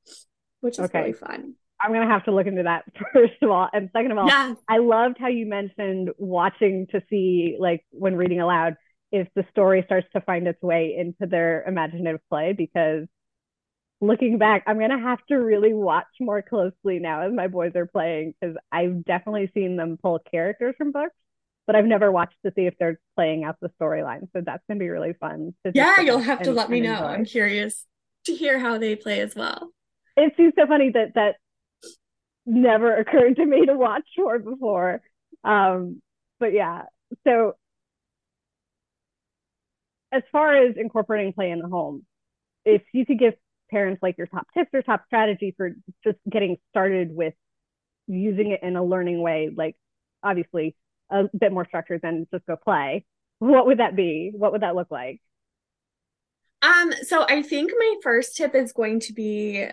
which 0.62 0.75
is 0.75 0.86
okay. 0.86 1.00
really 1.00 1.13
fun. 1.13 1.55
I'm 1.82 1.91
gonna 1.91 2.08
have 2.08 2.24
to 2.25 2.34
look 2.34 2.48
into 2.48 2.63
that 2.63 2.86
first 3.13 3.34
of 3.41 3.50
all, 3.50 3.70
and 3.72 3.89
second 3.94 4.12
of 4.12 4.17
all, 4.20 4.27
yeah. 4.27 4.53
I 4.70 4.77
loved 4.77 5.17
how 5.20 5.27
you 5.27 5.46
mentioned 5.46 6.12
watching 6.17 6.88
to 6.91 7.01
see 7.10 7.58
like 7.60 7.86
when 7.91 8.15
reading 8.15 8.39
aloud 8.39 8.75
if 9.12 9.27
the 9.36 9.46
story 9.51 9.84
starts 9.86 10.08
to 10.13 10.22
find 10.22 10.48
its 10.48 10.62
way 10.62 10.96
into 10.98 11.29
their 11.29 11.63
imaginative 11.63 12.22
play 12.29 12.53
because 12.53 13.05
looking 14.02 14.38
back, 14.38 14.64
I'm 14.68 14.80
gonna 14.80 15.00
have 15.00 15.20
to 15.28 15.36
really 15.36 15.74
watch 15.74 16.08
more 16.20 16.42
closely 16.42 17.00
now 17.00 17.22
as 17.22 17.34
my 17.34 17.48
boys 17.48 17.72
are 17.75 17.86
playing 17.86 18.34
because 18.40 18.56
I've 18.72 19.06
definitely 19.06 19.52
seen 19.54 19.78
them 19.78 19.98
pull 20.02 20.20
characters 20.20 20.75
from 20.78 20.92
books, 20.92 21.16
but 21.66 21.75
I've 21.75 21.86
never 21.86 22.12
watched 22.12 22.36
to 22.46 22.52
see 22.56 22.66
if 22.66 22.75
they're 22.80 23.00
playing 23.16 23.44
out 23.44 23.58
the 23.62 23.72
storyline. 23.80 24.28
So 24.34 24.42
that's 24.46 24.64
gonna 24.68 24.80
be 24.80 24.90
really 24.90 25.14
fun. 25.14 25.54
To. 25.66 25.72
Yeah, 25.74 26.02
you'll 26.02 26.20
have 26.20 26.42
to 26.44 26.52
let 26.52 26.70
me 26.70 26.82
know. 26.82 26.94
Enjoy. 26.94 27.06
I'm 27.06 27.25
curious 27.25 27.86
to 28.25 28.36
hear 28.36 28.60
how 28.60 28.78
they 28.78 28.96
play 28.96 29.20
as 29.22 29.36
well. 29.36 29.72
It's 30.18 30.36
just 30.38 30.56
so 30.56 30.68
funny 30.68 30.92
that 30.92 31.14
that 31.16 31.36
never 32.46 32.96
occurred 32.96 33.36
to 33.38 33.46
me 33.46 33.66
to 33.66 33.75
watch 33.75 34.08
for 34.16 34.40
before. 34.40 35.02
Um, 35.44 36.02
but 36.40 36.54
yeah, 36.54 36.84
so 37.25 37.56
as 40.12 40.24
far 40.32 40.56
as 40.56 40.75
incorporating 40.78 41.34
play 41.34 41.52
in 41.52 41.60
the 41.60 41.68
home, 41.68 42.06
if 42.64 42.82
you 42.94 43.06
could 43.06 43.20
give 43.20 43.34
parents 43.69 44.01
like 44.01 44.17
your 44.17 44.27
top 44.27 44.48
tips 44.53 44.69
or 44.74 44.81
top 44.81 45.03
strategy 45.05 45.53
for 45.57 45.72
just 46.03 46.17
getting 46.29 46.57
started 46.69 47.15
with 47.15 47.34
using 48.07 48.51
it 48.51 48.62
in 48.63 48.75
a 48.75 48.84
learning 48.84 49.22
way 49.22 49.50
like 49.55 49.75
obviously 50.24 50.75
a 51.10 51.24
bit 51.38 51.51
more 51.51 51.65
structured 51.65 52.01
than 52.01 52.27
just 52.31 52.45
go 52.45 52.55
play. 52.55 53.05
What 53.39 53.67
would 53.67 53.79
that 53.79 53.95
be? 53.95 54.31
What 54.34 54.51
would 54.51 54.62
that 54.62 54.75
look 54.75 54.89
like? 54.89 55.22
Um 56.62 56.93
so 57.03 57.25
i 57.27 57.41
think 57.41 57.72
my 57.77 57.95
first 58.01 58.36
tip 58.36 58.55
is 58.55 58.74
going 58.74 59.00
to 59.01 59.13
be 59.13 59.65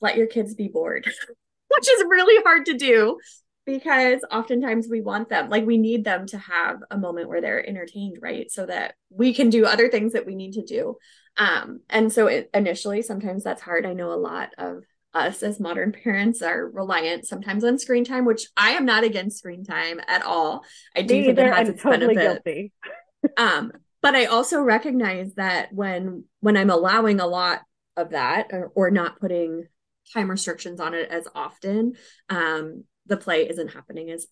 let 0.00 0.16
your 0.16 0.26
kids 0.26 0.54
be 0.54 0.68
bored 0.68 1.04
which 1.68 1.88
is 1.88 2.04
really 2.08 2.42
hard 2.42 2.66
to 2.66 2.74
do 2.74 3.18
because 3.66 4.24
oftentimes 4.30 4.88
we 4.88 5.00
want 5.00 5.28
them 5.28 5.48
like 5.48 5.66
we 5.66 5.76
need 5.76 6.04
them 6.04 6.26
to 6.26 6.38
have 6.38 6.80
a 6.90 6.98
moment 6.98 7.28
where 7.28 7.40
they're 7.40 7.66
entertained 7.66 8.18
right? 8.20 8.50
So 8.50 8.66
that 8.66 8.94
we 9.10 9.34
can 9.34 9.50
do 9.50 9.66
other 9.66 9.88
things 9.88 10.12
that 10.14 10.26
we 10.26 10.34
need 10.34 10.52
to 10.54 10.64
do. 10.64 10.96
Um 11.36 11.80
and 11.88 12.12
so 12.12 12.26
it, 12.26 12.50
initially 12.54 13.02
sometimes 13.02 13.44
that's 13.44 13.62
hard. 13.62 13.86
I 13.86 13.92
know 13.92 14.12
a 14.12 14.14
lot 14.14 14.50
of 14.58 14.82
us 15.12 15.42
as 15.42 15.60
modern 15.60 15.92
parents 16.04 16.42
are 16.42 16.68
reliant 16.68 17.26
sometimes 17.26 17.64
on 17.64 17.78
screen 17.78 18.04
time 18.04 18.24
which 18.24 18.46
i 18.56 18.70
am 18.70 18.84
not 18.84 19.04
against 19.04 19.38
screen 19.38 19.64
time 19.64 20.00
at 20.06 20.22
all. 20.22 20.64
I 20.94 21.02
do 21.02 21.24
think 21.24 21.38
it 21.38 21.52
has 21.52 21.68
its 21.68 21.82
totally 21.82 22.14
benefits 22.14 22.72
um 23.36 23.72
but 24.02 24.14
i 24.14 24.26
also 24.26 24.60
recognize 24.60 25.34
that 25.34 25.72
when 25.72 26.24
when 26.40 26.56
i'm 26.56 26.70
allowing 26.70 27.20
a 27.20 27.26
lot 27.26 27.60
of 27.96 28.10
that 28.10 28.48
or, 28.52 28.70
or 28.74 28.90
not 28.90 29.20
putting 29.20 29.66
time 30.12 30.30
restrictions 30.30 30.80
on 30.80 30.94
it 30.94 31.10
as 31.10 31.26
often 31.34 31.94
um 32.28 32.84
the 33.10 33.18
play 33.18 33.46
isn't 33.46 33.74
happening 33.74 34.10
as 34.10 34.26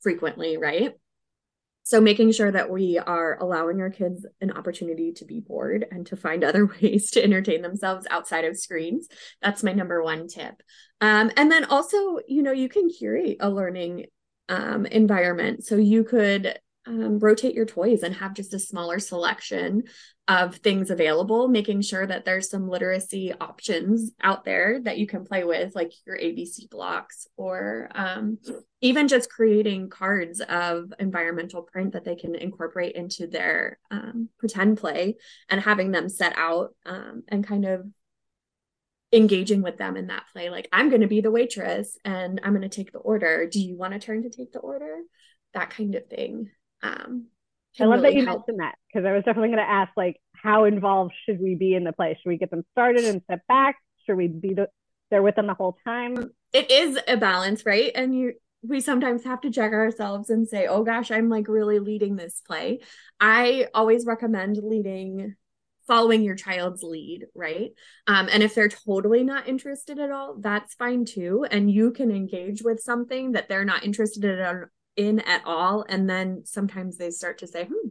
frequently, 0.00 0.56
right? 0.56 0.94
So 1.84 2.00
making 2.00 2.32
sure 2.32 2.50
that 2.50 2.68
we 2.68 2.98
are 2.98 3.38
allowing 3.40 3.80
our 3.80 3.90
kids 3.90 4.26
an 4.40 4.50
opportunity 4.50 5.12
to 5.12 5.24
be 5.24 5.38
bored 5.38 5.86
and 5.92 6.04
to 6.06 6.16
find 6.16 6.42
other 6.44 6.66
ways 6.66 7.12
to 7.12 7.22
entertain 7.22 7.62
themselves 7.62 8.08
outside 8.10 8.44
of 8.44 8.56
screens. 8.58 9.06
That's 9.40 9.62
my 9.62 9.72
number 9.72 10.02
one 10.02 10.26
tip. 10.26 10.60
Um, 11.00 11.30
and 11.36 11.52
then 11.52 11.64
also, 11.66 12.18
you 12.26 12.42
know, 12.42 12.50
you 12.50 12.68
can 12.68 12.88
curate 12.88 13.36
a 13.38 13.48
learning 13.48 14.06
um, 14.48 14.86
environment. 14.86 15.64
So 15.64 15.76
you 15.76 16.02
could 16.02 16.58
um, 16.86 17.18
rotate 17.18 17.54
your 17.54 17.66
toys 17.66 18.02
and 18.02 18.14
have 18.14 18.34
just 18.34 18.54
a 18.54 18.58
smaller 18.58 18.98
selection 18.98 19.84
of 20.28 20.56
things 20.56 20.90
available, 20.90 21.48
making 21.48 21.82
sure 21.82 22.06
that 22.06 22.24
there's 22.24 22.50
some 22.50 22.68
literacy 22.68 23.32
options 23.40 24.12
out 24.22 24.44
there 24.44 24.80
that 24.82 24.98
you 24.98 25.06
can 25.06 25.24
play 25.24 25.44
with, 25.44 25.74
like 25.74 25.92
your 26.06 26.16
ABC 26.16 26.68
blocks, 26.70 27.26
or 27.36 27.88
um, 27.94 28.38
even 28.80 29.08
just 29.08 29.30
creating 29.30 29.88
cards 29.88 30.40
of 30.40 30.92
environmental 30.98 31.62
print 31.62 31.92
that 31.92 32.04
they 32.04 32.16
can 32.16 32.34
incorporate 32.34 32.96
into 32.96 33.26
their 33.26 33.78
um, 33.90 34.28
pretend 34.38 34.78
play 34.78 35.16
and 35.48 35.60
having 35.60 35.92
them 35.92 36.08
set 36.08 36.36
out 36.36 36.74
um, 36.84 37.22
and 37.28 37.46
kind 37.46 37.64
of 37.64 37.86
engaging 39.12 39.62
with 39.62 39.78
them 39.78 39.96
in 39.96 40.08
that 40.08 40.24
play. 40.32 40.50
Like, 40.50 40.68
I'm 40.72 40.88
going 40.88 41.02
to 41.02 41.06
be 41.06 41.20
the 41.20 41.30
waitress 41.30 41.96
and 42.04 42.40
I'm 42.42 42.52
going 42.52 42.68
to 42.68 42.68
take 42.68 42.92
the 42.92 42.98
order. 42.98 43.48
Do 43.48 43.60
you 43.60 43.76
want 43.76 43.92
to 43.92 43.98
turn 43.98 44.22
to 44.22 44.30
take 44.30 44.52
the 44.52 44.58
order? 44.58 44.98
That 45.54 45.70
kind 45.70 45.94
of 45.94 46.06
thing. 46.08 46.50
Um, 46.86 47.26
I 47.78 47.84
love 47.84 48.00
really 48.00 48.14
that 48.14 48.14
you 48.14 48.26
help. 48.26 48.46
mentioned 48.46 48.60
that 48.60 48.76
because 48.88 49.06
I 49.06 49.12
was 49.12 49.24
definitely 49.24 49.48
going 49.48 49.58
to 49.58 49.70
ask, 49.70 49.92
like, 49.96 50.16
how 50.32 50.64
involved 50.64 51.12
should 51.24 51.40
we 51.40 51.54
be 51.54 51.74
in 51.74 51.84
the 51.84 51.92
play? 51.92 52.14
Should 52.14 52.28
we 52.28 52.38
get 52.38 52.50
them 52.50 52.64
started 52.72 53.04
and 53.04 53.22
step 53.24 53.40
back? 53.48 53.76
Should 54.06 54.16
we 54.16 54.28
be 54.28 54.54
the, 54.54 54.68
there 55.10 55.22
with 55.22 55.36
them 55.36 55.46
the 55.46 55.54
whole 55.54 55.76
time? 55.84 56.30
It 56.52 56.70
is 56.70 56.98
a 57.06 57.16
balance, 57.16 57.66
right? 57.66 57.92
And 57.94 58.16
you, 58.16 58.34
we 58.62 58.80
sometimes 58.80 59.24
have 59.24 59.40
to 59.42 59.50
check 59.50 59.72
ourselves 59.72 60.30
and 60.30 60.48
say, 60.48 60.66
oh 60.66 60.84
gosh, 60.84 61.10
I'm 61.10 61.28
like 61.28 61.48
really 61.48 61.78
leading 61.78 62.16
this 62.16 62.40
play. 62.46 62.80
I 63.20 63.66
always 63.74 64.06
recommend 64.06 64.56
leading 64.62 65.34
following 65.86 66.22
your 66.22 66.34
child's 66.34 66.82
lead, 66.82 67.26
right? 67.34 67.70
Um, 68.08 68.28
and 68.32 68.42
if 68.42 68.54
they're 68.54 68.68
totally 68.68 69.22
not 69.22 69.48
interested 69.48 70.00
at 70.00 70.10
all, 70.10 70.36
that's 70.40 70.74
fine 70.74 71.04
too. 71.04 71.46
And 71.48 71.70
you 71.70 71.92
can 71.92 72.10
engage 72.10 72.62
with 72.62 72.80
something 72.80 73.32
that 73.32 73.48
they're 73.48 73.64
not 73.64 73.84
interested 73.84 74.24
in 74.24 74.64
in 74.96 75.20
at 75.20 75.42
all. 75.44 75.84
And 75.88 76.08
then 76.08 76.42
sometimes 76.44 76.96
they 76.96 77.10
start 77.10 77.38
to 77.38 77.46
say, 77.46 77.64
hmm, 77.64 77.88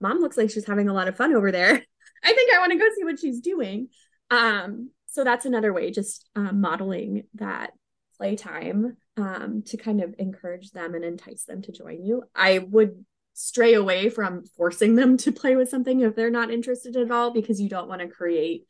mom 0.00 0.20
looks 0.20 0.36
like 0.36 0.50
she's 0.50 0.66
having 0.66 0.88
a 0.88 0.94
lot 0.94 1.08
of 1.08 1.16
fun 1.16 1.34
over 1.34 1.50
there. 1.50 1.72
I 2.24 2.32
think 2.32 2.54
I 2.54 2.58
want 2.58 2.72
to 2.72 2.78
go 2.78 2.86
see 2.96 3.04
what 3.04 3.18
she's 3.18 3.40
doing. 3.40 3.88
Um, 4.30 4.90
so 5.06 5.24
that's 5.24 5.46
another 5.46 5.72
way, 5.72 5.90
just 5.90 6.28
um, 6.34 6.60
modeling 6.60 7.24
that 7.34 7.70
playtime 8.16 8.96
um, 9.16 9.62
to 9.66 9.76
kind 9.76 10.02
of 10.02 10.14
encourage 10.18 10.70
them 10.70 10.94
and 10.94 11.04
entice 11.04 11.44
them 11.44 11.62
to 11.62 11.72
join 11.72 12.04
you. 12.04 12.24
I 12.34 12.58
would 12.58 13.04
stray 13.34 13.74
away 13.74 14.08
from 14.08 14.44
forcing 14.56 14.94
them 14.94 15.16
to 15.18 15.32
play 15.32 15.56
with 15.56 15.68
something 15.68 16.00
if 16.00 16.16
they're 16.16 16.30
not 16.30 16.50
interested 16.50 16.96
at 16.96 17.10
all 17.10 17.32
because 17.32 17.60
you 17.60 17.68
don't 17.68 17.88
want 17.88 18.00
to 18.00 18.08
create 18.08 18.66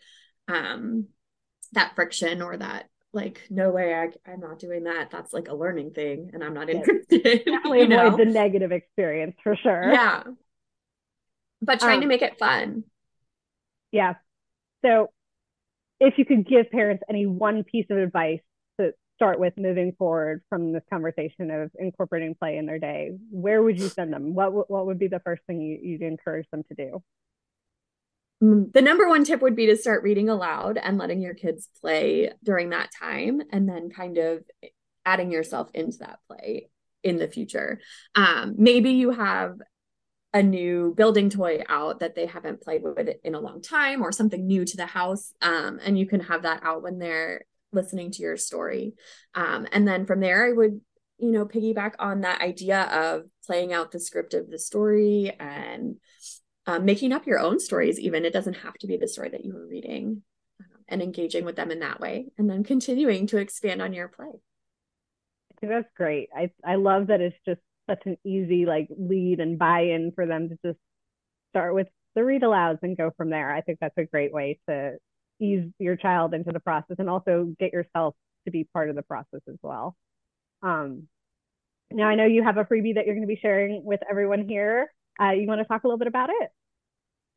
um, 0.49 1.07
that 1.73 1.95
friction 1.95 2.43
or 2.43 2.57
that 2.57 2.87
like 3.17 3.41
no 3.51 3.71
way 3.71 3.93
I, 3.95 4.31
i'm 4.31 4.41
not 4.41 4.61
doing 4.61 4.85
that. 4.85 5.11
That's 5.11 5.33
like 5.33 5.49
a 5.49 5.55
learning 5.55 5.93
thing 5.93 6.31
and 6.33 6.45
i'm 6.45 6.55
not 6.55 6.71
interested 6.71 7.23
definitely 7.45 7.83
avoid 7.83 7.89
know? 7.89 8.17
the 8.17 8.25
negative 8.27 8.71
experience 8.71 9.35
for 9.43 9.57
sure. 9.57 9.93
Yeah. 9.93 10.23
But 11.63 11.81
trying 11.81 11.97
um, 11.97 12.01
to 12.03 12.07
make 12.07 12.23
it 12.23 12.39
fun. 12.39 12.85
yeah. 13.91 14.15
So 14.85 15.11
if 15.99 16.15
you 16.19 16.25
could 16.25 16.47
give 16.47 16.71
parents 16.71 17.03
any 17.09 17.27
one 17.27 17.65
piece 17.65 17.87
of 17.91 17.97
advice 17.97 18.41
to 18.79 18.93
start 19.17 19.41
with 19.41 19.55
moving 19.57 19.93
forward 19.99 20.43
from 20.51 20.73
this 20.73 20.83
conversation 20.93 21.51
of 21.51 21.71
incorporating 21.79 22.35
play 22.35 22.59
in 22.59 22.67
their 22.67 22.79
day 22.79 23.13
where 23.31 23.63
would 23.63 23.81
you 23.81 23.89
send 23.89 24.13
them? 24.13 24.35
What 24.35 24.71
what 24.71 24.87
would 24.87 24.99
be 24.99 25.09
the 25.09 25.21
first 25.21 25.43
thing 25.47 25.61
you, 25.61 25.79
you'd 25.83 26.03
encourage 26.03 26.47
them 26.53 26.63
to 26.69 26.75
do 26.75 27.03
the 28.41 28.83
number 28.83 29.09
one 29.09 29.25
tip 29.25 29.41
would 29.41 29.57
be 29.57 29.67
to 29.67 29.77
start 29.77 30.03
reading 30.03 30.29
aloud 30.29 30.77
and 30.77 30.99
letting 30.99 31.21
your 31.21 31.35
kids 31.35 31.69
play 31.81 32.31
during 32.45 32.71
that 32.71 32.91
time 32.99 33.41
and 33.51 33.69
then 33.69 33.89
kind 33.89 34.19
of 34.19 34.45
adding 35.05 35.31
yourself 35.31 35.71
into 35.73 35.99
that 35.99 36.19
play 36.29 36.69
in 37.03 37.17
the 37.17 37.29
future. 37.29 37.81
Um, 38.15 38.55
maybe 38.59 38.91
you 38.91 39.11
have 39.11 39.59
a 40.35 40.43
new 40.43 40.93
building 40.95 41.31
toy 41.31 41.63
out 41.69 42.01
that 42.01 42.15
they 42.15 42.27
haven't 42.27 42.61
played 42.61 42.83
with 42.83 43.09
in 43.25 43.35
a 43.35 43.41
long 43.41 43.63
time 43.63 44.03
or 44.03 44.13
something 44.13 44.47
new 44.47 44.67
to 44.67 44.77
the 44.77 44.85
house 44.85 45.33
um, 45.41 45.81
and 45.83 45.99
you 45.99 46.07
can 46.07 46.21
have 46.21 46.43
that 46.43 46.63
out 46.63 46.83
when 46.83 46.99
they're 46.99 47.45
listening 47.73 48.11
to 48.11 48.23
your 48.23 48.37
story. 48.37 48.95
Um, 49.35 49.67
and 49.73 49.89
then 49.89 50.05
from 50.05 50.21
there 50.21 50.47
i 50.47 50.53
would 50.53 50.81
you 51.19 51.33
know 51.33 51.47
piggyback 51.47 51.95
on 51.99 52.21
that 52.21 52.43
idea 52.43 52.83
of 52.83 53.23
playing 53.47 53.73
out 53.73 53.93
the 53.93 54.01
script 54.01 54.35
of 54.35 54.51
the 54.51 54.59
story 54.59 55.33
and 55.39 55.97
um, 56.67 56.85
making 56.85 57.13
up 57.13 57.27
your 57.27 57.39
own 57.39 57.61
stories 57.61 57.99
even. 58.01 58.25
It 58.25 58.33
doesn't 58.33 58.55
have 58.55 58.75
to 58.75 58.87
be 58.87 58.97
the 58.97 59.09
story 59.09 59.31
that 59.31 59.45
you 59.45 59.55
were 59.55 59.67
reading 59.67 60.23
um, 60.61 60.81
and 60.89 61.03
engaging 61.03 61.45
with 61.45 61.57
them 61.57 61.71
in 61.71 61.81
that 61.81 62.01
way 62.01 62.27
and 62.39 62.49
then 62.49 62.65
continuing 62.65 63.27
to 63.29 63.39
expand 63.39 63.81
on 63.81 63.93
your 63.93 64.09
play. 64.09 64.27
I 64.27 65.61
think 65.61 65.73
that's 65.73 65.93
great. 65.97 66.29
I 66.37 66.51
i 66.65 66.75
love 66.75 67.07
that 67.07 67.21
it's 67.21 67.37
just 67.47 67.61
such 67.89 68.03
an 68.05 68.17
easy 68.25 68.67
like 68.67 68.89
lead 68.91 69.41
and 69.41 69.59
buy-in 69.59 70.13
for 70.15 70.27
them 70.27 70.49
to 70.49 70.59
just 70.65 70.79
start 71.51 71.75
with 71.75 71.87
the 72.15 72.25
read 72.25 72.43
alouds 72.43 72.83
and 72.83 72.97
go 72.97 73.13
from 73.17 73.31
there. 73.31 73.55
I 73.55 73.61
think 73.61 73.79
that's 73.81 73.97
a 73.97 74.05
great 74.05 74.33
way 74.33 74.59
to 74.69 74.97
ease 75.41 75.71
your 75.79 75.97
child 75.97 76.35
into 76.35 76.53
the 76.53 76.61
process 76.61 76.97
and 76.99 77.09
also 77.09 77.55
get 77.59 77.73
yourself 77.73 78.15
to 78.45 78.51
be 78.51 78.65
part 78.65 78.91
of 78.91 78.97
the 78.97 79.03
process 79.03 79.41
as 79.49 79.57
well. 79.63 79.97
Um, 80.63 81.09
now 81.93 82.09
i 82.09 82.15
know 82.15 82.25
you 82.25 82.43
have 82.43 82.57
a 82.57 82.65
freebie 82.65 82.95
that 82.95 83.07
you're 83.07 83.15
going 83.15 83.27
to 83.27 83.33
be 83.33 83.39
sharing 83.41 83.85
with 83.85 84.01
everyone 84.11 84.49
here 84.49 84.93
uh, 85.21 85.31
you 85.31 85.47
want 85.47 85.61
to 85.61 85.65
talk 85.65 85.85
a 85.85 85.87
little 85.87 85.99
bit 85.99 86.09
about 86.09 86.31
it 86.31 86.51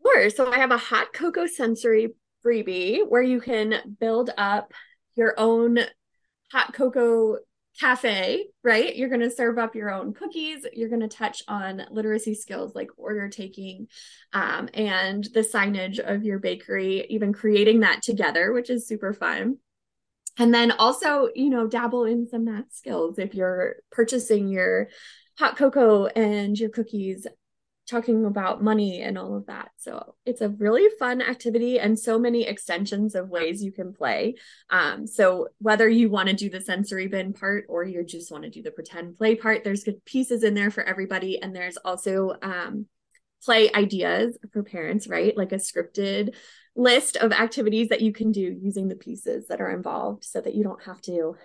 Sure. 0.06 0.30
So 0.30 0.52
I 0.52 0.60
have 0.60 0.72
a 0.72 0.78
hot 0.78 1.14
cocoa 1.14 1.48
sensory 1.48 2.14
freebie 2.46 3.08
where 3.08 3.22
you 3.22 3.42
can 3.42 3.98
build 4.00 4.32
up 4.38 4.74
your 5.16 5.34
own 5.38 5.80
hot 6.52 6.74
cocoa 6.74 7.38
cafe, 7.80 8.48
right? 8.64 8.96
You're 8.96 9.10
going 9.10 9.22
to 9.22 9.32
serve 9.32 9.58
up 9.58 9.76
your 9.76 9.92
own 9.92 10.14
cookies. 10.14 10.66
You're 10.74 10.90
going 10.90 11.02
to 11.02 11.08
touch 11.08 11.44
on 11.48 11.86
literacy 11.92 12.34
skills 12.34 12.76
like 12.76 12.90
order 12.98 13.30
taking 13.30 13.88
um, 14.34 14.70
and 14.74 15.24
the 15.34 15.42
signage 15.42 16.00
of 16.00 16.24
your 16.24 16.40
bakery, 16.40 17.06
even 17.10 17.34
creating 17.34 17.82
that 17.82 18.02
together, 18.02 18.52
which 18.54 18.70
is 18.70 18.88
super 18.88 19.14
fun. 19.14 19.58
And 20.38 20.54
then 20.54 20.72
also, 20.72 21.30
you 21.36 21.50
know, 21.50 21.68
dabble 21.68 22.06
in 22.06 22.28
some 22.28 22.46
math 22.46 22.72
skills 22.72 23.20
if 23.20 23.36
you're 23.36 23.76
purchasing 23.92 24.48
your 24.48 24.90
hot 25.38 25.58
cocoa 25.58 26.08
and 26.08 26.58
your 26.58 26.70
cookies 26.70 27.28
talking 27.90 28.26
about 28.26 28.64
money 28.64 29.02
and 29.02 29.18
all 29.18 29.36
of 29.36 29.48
that. 29.48 29.72
So 29.78 30.16
it's 30.26 30.42
a 30.42 30.50
really 30.50 30.88
fun 31.00 31.22
activity 31.22 31.80
and 31.80 31.98
so 31.98 32.20
many 32.20 32.44
extensions 32.44 33.16
of 33.16 33.30
ways 33.30 33.64
you 33.64 33.72
can 33.72 33.94
play. 33.94 34.36
Um, 34.70 35.08
so 35.08 35.48
whether 35.58 35.90
you 35.90 36.10
want 36.10 36.30
to 36.30 36.36
do 36.36 36.50
the 36.50 36.62
sensory 36.62 37.08
bin 37.08 37.34
part 37.34 37.66
or 37.68 37.84
you 37.84 38.04
just 38.04 38.32
want 38.32 38.44
to 38.44 38.50
do 38.50 38.62
the 38.62 38.72
pretend 38.72 39.18
play 39.18 39.36
part, 39.36 39.64
there's 39.64 39.84
good 39.84 40.04
pieces 40.06 40.44
in 40.44 40.54
there 40.54 40.72
for 40.72 40.84
everybody. 40.84 41.42
And 41.42 41.56
there's 41.56 41.78
also 41.78 42.36
um, 42.42 42.86
play 43.44 43.72
ideas 43.74 44.38
for 44.54 44.64
parents, 44.64 45.08
right? 45.08 45.36
Like 45.36 45.52
a 45.52 45.56
scripted 45.56 46.36
list 46.76 47.18
of 47.18 47.32
activities 47.32 47.90
that 47.90 48.02
you 48.02 48.14
can 48.14 48.32
do 48.32 48.56
using 48.62 48.88
the 48.88 48.96
pieces 48.96 49.48
that 49.48 49.62
are 49.62 49.72
involved 49.72 50.24
so 50.24 50.40
that 50.40 50.56
you 50.56 50.64
don't 50.64 50.84
have 50.84 51.02
to 51.02 51.36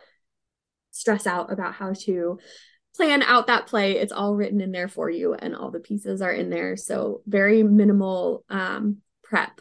stress 0.90 1.26
out 1.26 1.52
about 1.52 1.74
how 1.74 1.92
to 1.92 2.38
plan 2.96 3.22
out 3.22 3.46
that 3.48 3.66
play. 3.66 3.92
It's 3.92 4.12
all 4.12 4.34
written 4.34 4.60
in 4.60 4.72
there 4.72 4.88
for 4.88 5.10
you 5.10 5.34
and 5.34 5.54
all 5.54 5.70
the 5.70 5.80
pieces 5.80 6.22
are 6.22 6.32
in 6.32 6.50
there. 6.50 6.76
So 6.76 7.22
very 7.26 7.62
minimal 7.62 8.44
um, 8.48 8.98
prep 9.22 9.60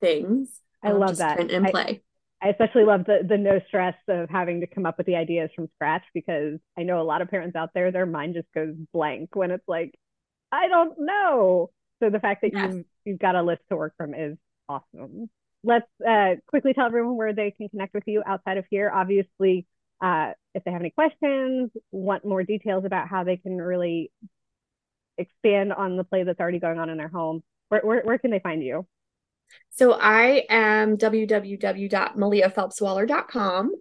things. 0.00 0.60
I 0.82 0.90
um, 0.90 0.98
love 0.98 1.18
that. 1.18 1.38
and 1.38 1.66
play. 1.68 2.02
I, 2.42 2.48
I 2.48 2.50
especially 2.50 2.84
love 2.84 3.04
the 3.04 3.20
the 3.26 3.38
no 3.38 3.60
stress 3.68 3.94
of 4.08 4.28
having 4.28 4.60
to 4.60 4.66
come 4.66 4.84
up 4.84 4.98
with 4.98 5.06
the 5.06 5.16
ideas 5.16 5.50
from 5.54 5.68
scratch 5.76 6.02
because 6.12 6.58
I 6.76 6.82
know 6.82 7.00
a 7.00 7.04
lot 7.04 7.22
of 7.22 7.30
parents 7.30 7.54
out 7.54 7.70
there, 7.72 7.92
their 7.92 8.06
mind 8.06 8.34
just 8.34 8.52
goes 8.52 8.74
blank 8.92 9.36
when 9.36 9.52
it's 9.52 9.68
like, 9.68 9.94
I 10.50 10.66
don't 10.68 10.94
know. 10.98 11.70
So 12.02 12.10
the 12.10 12.18
fact 12.18 12.42
that 12.42 12.52
yes. 12.52 12.74
you've 12.74 12.84
you've 13.04 13.18
got 13.20 13.36
a 13.36 13.42
list 13.42 13.62
to 13.70 13.76
work 13.76 13.94
from 13.96 14.12
is 14.14 14.36
awesome. 14.68 15.30
Let's 15.64 15.86
uh, 16.06 16.34
quickly 16.48 16.74
tell 16.74 16.86
everyone 16.86 17.16
where 17.16 17.32
they 17.32 17.52
can 17.52 17.68
connect 17.68 17.94
with 17.94 18.02
you 18.06 18.24
outside 18.26 18.56
of 18.56 18.64
here. 18.68 18.90
Obviously, 18.92 19.66
uh, 20.02 20.32
if 20.54 20.62
they 20.64 20.72
have 20.72 20.82
any 20.82 20.90
questions, 20.90 21.70
want 21.92 22.24
more 22.24 22.42
details 22.42 22.84
about 22.84 23.08
how 23.08 23.24
they 23.24 23.38
can 23.38 23.56
really 23.56 24.10
expand 25.16 25.72
on 25.72 25.96
the 25.96 26.04
play 26.04 26.24
that's 26.24 26.40
already 26.40 26.58
going 26.58 26.78
on 26.78 26.90
in 26.90 26.98
their 26.98 27.08
home, 27.08 27.42
where, 27.68 27.80
where, 27.82 28.02
where 28.02 28.18
can 28.18 28.32
they 28.32 28.40
find 28.40 28.62
you? 28.62 28.86
So 29.70 29.92
I 29.92 30.44
am 30.48 30.96
www.maliaphelpswaller.com, 30.96 33.72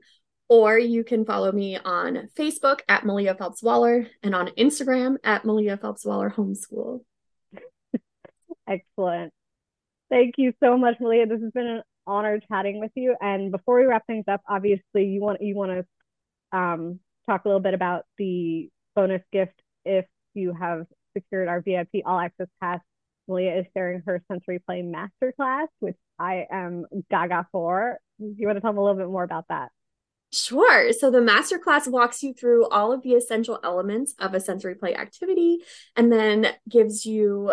or 0.50 0.78
you 0.78 1.04
can 1.04 1.26
follow 1.26 1.52
me 1.52 1.78
on 1.78 2.30
Facebook 2.38 2.82
at 2.88 3.04
Malia 3.06 3.34
Phelps 3.36 3.64
Waller 3.64 4.06
and 4.22 4.36
on 4.36 4.50
Instagram 4.50 5.16
at 5.24 5.44
Malia 5.44 5.78
Phelps 5.78 6.06
Waller 6.06 6.30
Homeschool. 6.30 7.02
Excellent. 8.68 9.34
Thank 10.10 10.36
you 10.38 10.54
so 10.62 10.78
much, 10.78 10.98
Malia. 11.00 11.26
This 11.26 11.42
has 11.42 11.52
been 11.52 11.68
an 11.68 11.82
honor 12.06 12.40
chatting 12.52 12.80
with 12.80 12.92
you. 12.96 13.16
And 13.22 13.52
before 13.52 13.80
we 13.80 13.86
wrap 13.86 14.06
things 14.06 14.26
up, 14.28 14.42
obviously 14.48 15.06
you 15.06 15.22
want 15.22 15.42
you 15.42 15.56
want 15.56 15.72
to 15.72 15.86
um, 16.52 17.00
talk 17.28 17.46
a 17.46 17.48
little 17.48 17.62
bit 17.62 17.74
about 17.74 18.06
the 18.18 18.70
bonus 18.96 19.22
gift 19.32 19.62
if 19.86 20.06
you 20.34 20.54
have 20.54 20.86
secured 21.16 21.48
our 21.48 21.62
VIP 21.62 22.04
All 22.06 22.20
Access 22.20 22.48
Pass. 22.62 22.80
Malia 23.28 23.60
is 23.60 23.66
sharing 23.74 24.02
her 24.06 24.22
sensory 24.30 24.60
play 24.60 24.82
masterclass, 24.82 25.68
which 25.80 25.98
I 26.20 26.48
am 26.52 26.86
gaga 27.10 27.48
for. 27.52 28.00
Do 28.20 28.34
you 28.38 28.48
want 28.48 28.58
to 28.58 28.62
tell 28.62 28.74
me 28.74 28.80
a 28.80 28.82
little 28.82 28.98
bit 28.98 29.08
more 29.08 29.24
about 29.24 29.46
that? 29.50 29.70
Sure. 30.34 30.94
So 30.94 31.12
the 31.12 31.20
masterclass 31.20 31.88
walks 31.88 32.24
you 32.24 32.34
through 32.34 32.70
all 32.70 32.94
of 32.94 33.04
the 33.04 33.14
essential 33.14 33.60
elements 33.64 34.16
of 34.18 34.34
a 34.34 34.40
sensory 34.40 34.76
play 34.76 34.96
activity 34.96 35.60
and 35.96 36.12
then 36.12 36.48
gives 36.70 37.06
you 37.06 37.52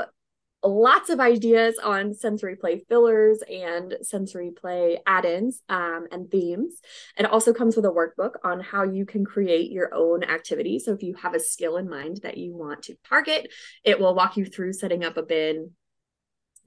lots 0.65 1.09
of 1.09 1.21
ideas 1.21 1.79
on 1.83 2.15
sensory 2.15 2.57
play 2.57 2.85
fillers 2.89 3.43
and 3.49 3.97
sensory 4.03 4.51
play 4.51 5.01
add-ins 5.07 5.63
um, 5.69 6.07
and 6.11 6.31
themes. 6.31 6.81
It 7.17 7.27
also 7.27 7.53
comes 7.53 7.77
with 7.77 7.85
a 7.85 7.91
workbook 7.91 8.33
on 8.43 8.61
how 8.61 8.83
you 8.83 9.07
can 9.07 9.25
create 9.25 9.71
your 9.71 9.95
own 9.95 10.25
activity. 10.25 10.79
So 10.79 10.93
if 10.93 11.03
you 11.03 11.15
have 11.15 11.35
a 11.35 11.41
skill 11.41 11.77
in 11.77 11.89
mind 11.89 12.21
that 12.25 12.39
you 12.39 12.57
want 12.57 12.83
to 12.85 12.97
target 13.09 13.49
it 13.85 14.01
will 14.01 14.15
walk 14.15 14.37
you 14.37 14.45
through 14.45 14.73
setting 14.73 15.05
up 15.05 15.17
a 15.17 15.23
bin 15.23 15.71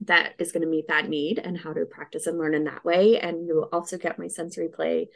that 0.00 0.34
is 0.38 0.52
going 0.52 0.62
to 0.62 0.68
meet 0.68 0.88
that 0.88 1.08
need 1.08 1.38
and 1.38 1.56
how 1.58 1.72
to 1.72 1.84
practice 1.84 2.26
and 2.26 2.38
learn 2.38 2.54
in 2.54 2.64
that 2.64 2.84
way. 2.84 3.18
And 3.20 3.46
you 3.46 3.54
will 3.54 3.68
also 3.72 3.98
get 3.98 4.18
my 4.18 4.26
sensory 4.26 4.68
play 4.68 5.08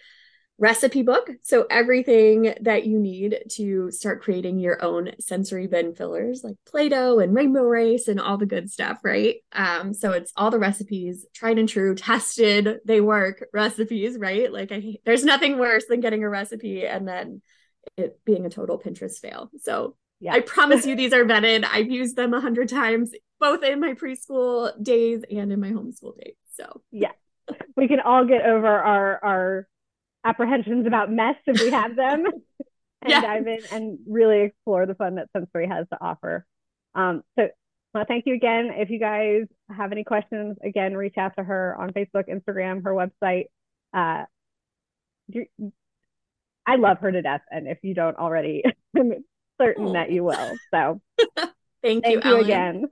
recipe 0.59 1.03
book. 1.03 1.29
So 1.42 1.66
everything 1.69 2.55
that 2.62 2.87
you 2.87 2.99
need 2.99 3.38
to 3.53 3.90
start 3.90 4.23
creating 4.23 4.59
your 4.59 4.83
own 4.83 5.12
sensory 5.21 5.66
bin 5.66 5.95
fillers 5.95 6.42
like 6.42 6.57
Play-Doh 6.66 7.19
and 7.19 7.35
Rainbow 7.35 7.64
Rice 7.64 8.09
and 8.09 8.19
all 8.19 8.38
the 8.38 8.47
good 8.47 8.71
stuff, 8.71 8.99
right? 9.05 9.37
Um, 9.53 9.92
so 9.92 10.12
it's 10.12 10.33
all 10.35 10.51
the 10.51 10.59
recipes, 10.59 11.27
tried 11.35 11.59
and 11.59 11.69
true, 11.69 11.95
tested, 12.07 12.79
they 12.87 13.01
work 13.01 13.47
recipes, 13.53 14.16
right? 14.19 14.51
Like 14.51 14.73
I 14.73 14.97
there's 15.05 15.25
nothing 15.25 15.59
worse 15.59 15.85
than 15.87 16.01
getting 16.01 16.25
a 16.25 16.29
recipe 16.29 16.87
and 16.87 17.07
then 17.07 17.42
it 17.97 18.19
being 18.25 18.47
a 18.47 18.51
total 18.51 18.79
Pinterest 18.79 19.19
fail. 19.19 19.51
So 19.61 19.97
yeah. 20.21 20.33
I 20.33 20.40
promise 20.40 20.87
you 20.87 20.97
these 20.97 21.12
are 21.12 21.25
vetted. 21.25 21.66
I've 21.71 21.90
used 21.90 22.16
them 22.16 22.33
a 22.33 22.40
hundred 22.40 22.71
times, 22.71 23.12
both 23.38 23.62
in 23.62 23.79
my 23.79 23.92
preschool 23.92 24.73
days 24.83 25.23
and 25.31 25.53
in 25.53 25.61
my 25.61 25.71
homeschool 25.71 26.16
days. 26.19 26.35
So 26.55 26.81
yeah. 26.90 27.12
We 27.77 27.87
can 27.87 28.01
all 28.01 28.25
get 28.25 28.45
over 28.45 28.66
our 28.66 29.25
our 29.25 29.69
apprehensions 30.27 30.87
about 30.87 31.11
mess 31.11 31.37
if 31.47 31.61
we 31.61 31.71
have 31.71 31.97
them 31.97 32.25
and 33.03 33.11
yeah. 33.11 33.21
dive 33.21 33.47
in 33.47 33.61
and 33.71 33.99
really 34.07 34.43
explore 34.43 34.87
the 34.87 34.95
fun 34.95 35.17
that 35.17 35.29
sensory 35.37 35.69
has 35.69 35.87
to 35.93 35.99
offer. 36.01 36.45
Um, 36.95 37.23
so 37.39 37.49
well, 37.95 38.05
thank 38.07 38.27
you 38.27 38.35
again. 38.35 38.71
If 38.75 38.91
you 38.91 38.99
guys 38.99 39.45
have 39.75 39.93
any 39.93 40.05
questions 40.05 40.57
again 40.62 40.97
reach 40.97 41.17
out 41.17 41.33
to 41.37 41.43
her 41.43 41.77
on 41.79 41.93
facebook 41.93 42.29
instagram 42.29 42.85
her 42.85 42.93
website. 42.93 43.47
Uh, 43.95 44.25
i 46.67 46.77
love 46.77 46.99
her 46.99 47.11
to 47.11 47.21
death 47.21 47.41
and 47.51 47.67
if 47.67 47.79
you 47.83 47.95
don't 47.95 48.17
already 48.17 48.62
i'm 48.97 49.12
certain 49.61 49.89
oh. 49.89 49.93
that 49.95 50.12
you 50.12 50.23
will. 50.23 50.57
So 50.73 51.01
thank, 51.83 52.05
thank 52.05 52.25
you, 52.25 52.31
you 52.31 52.37
again 52.41 52.85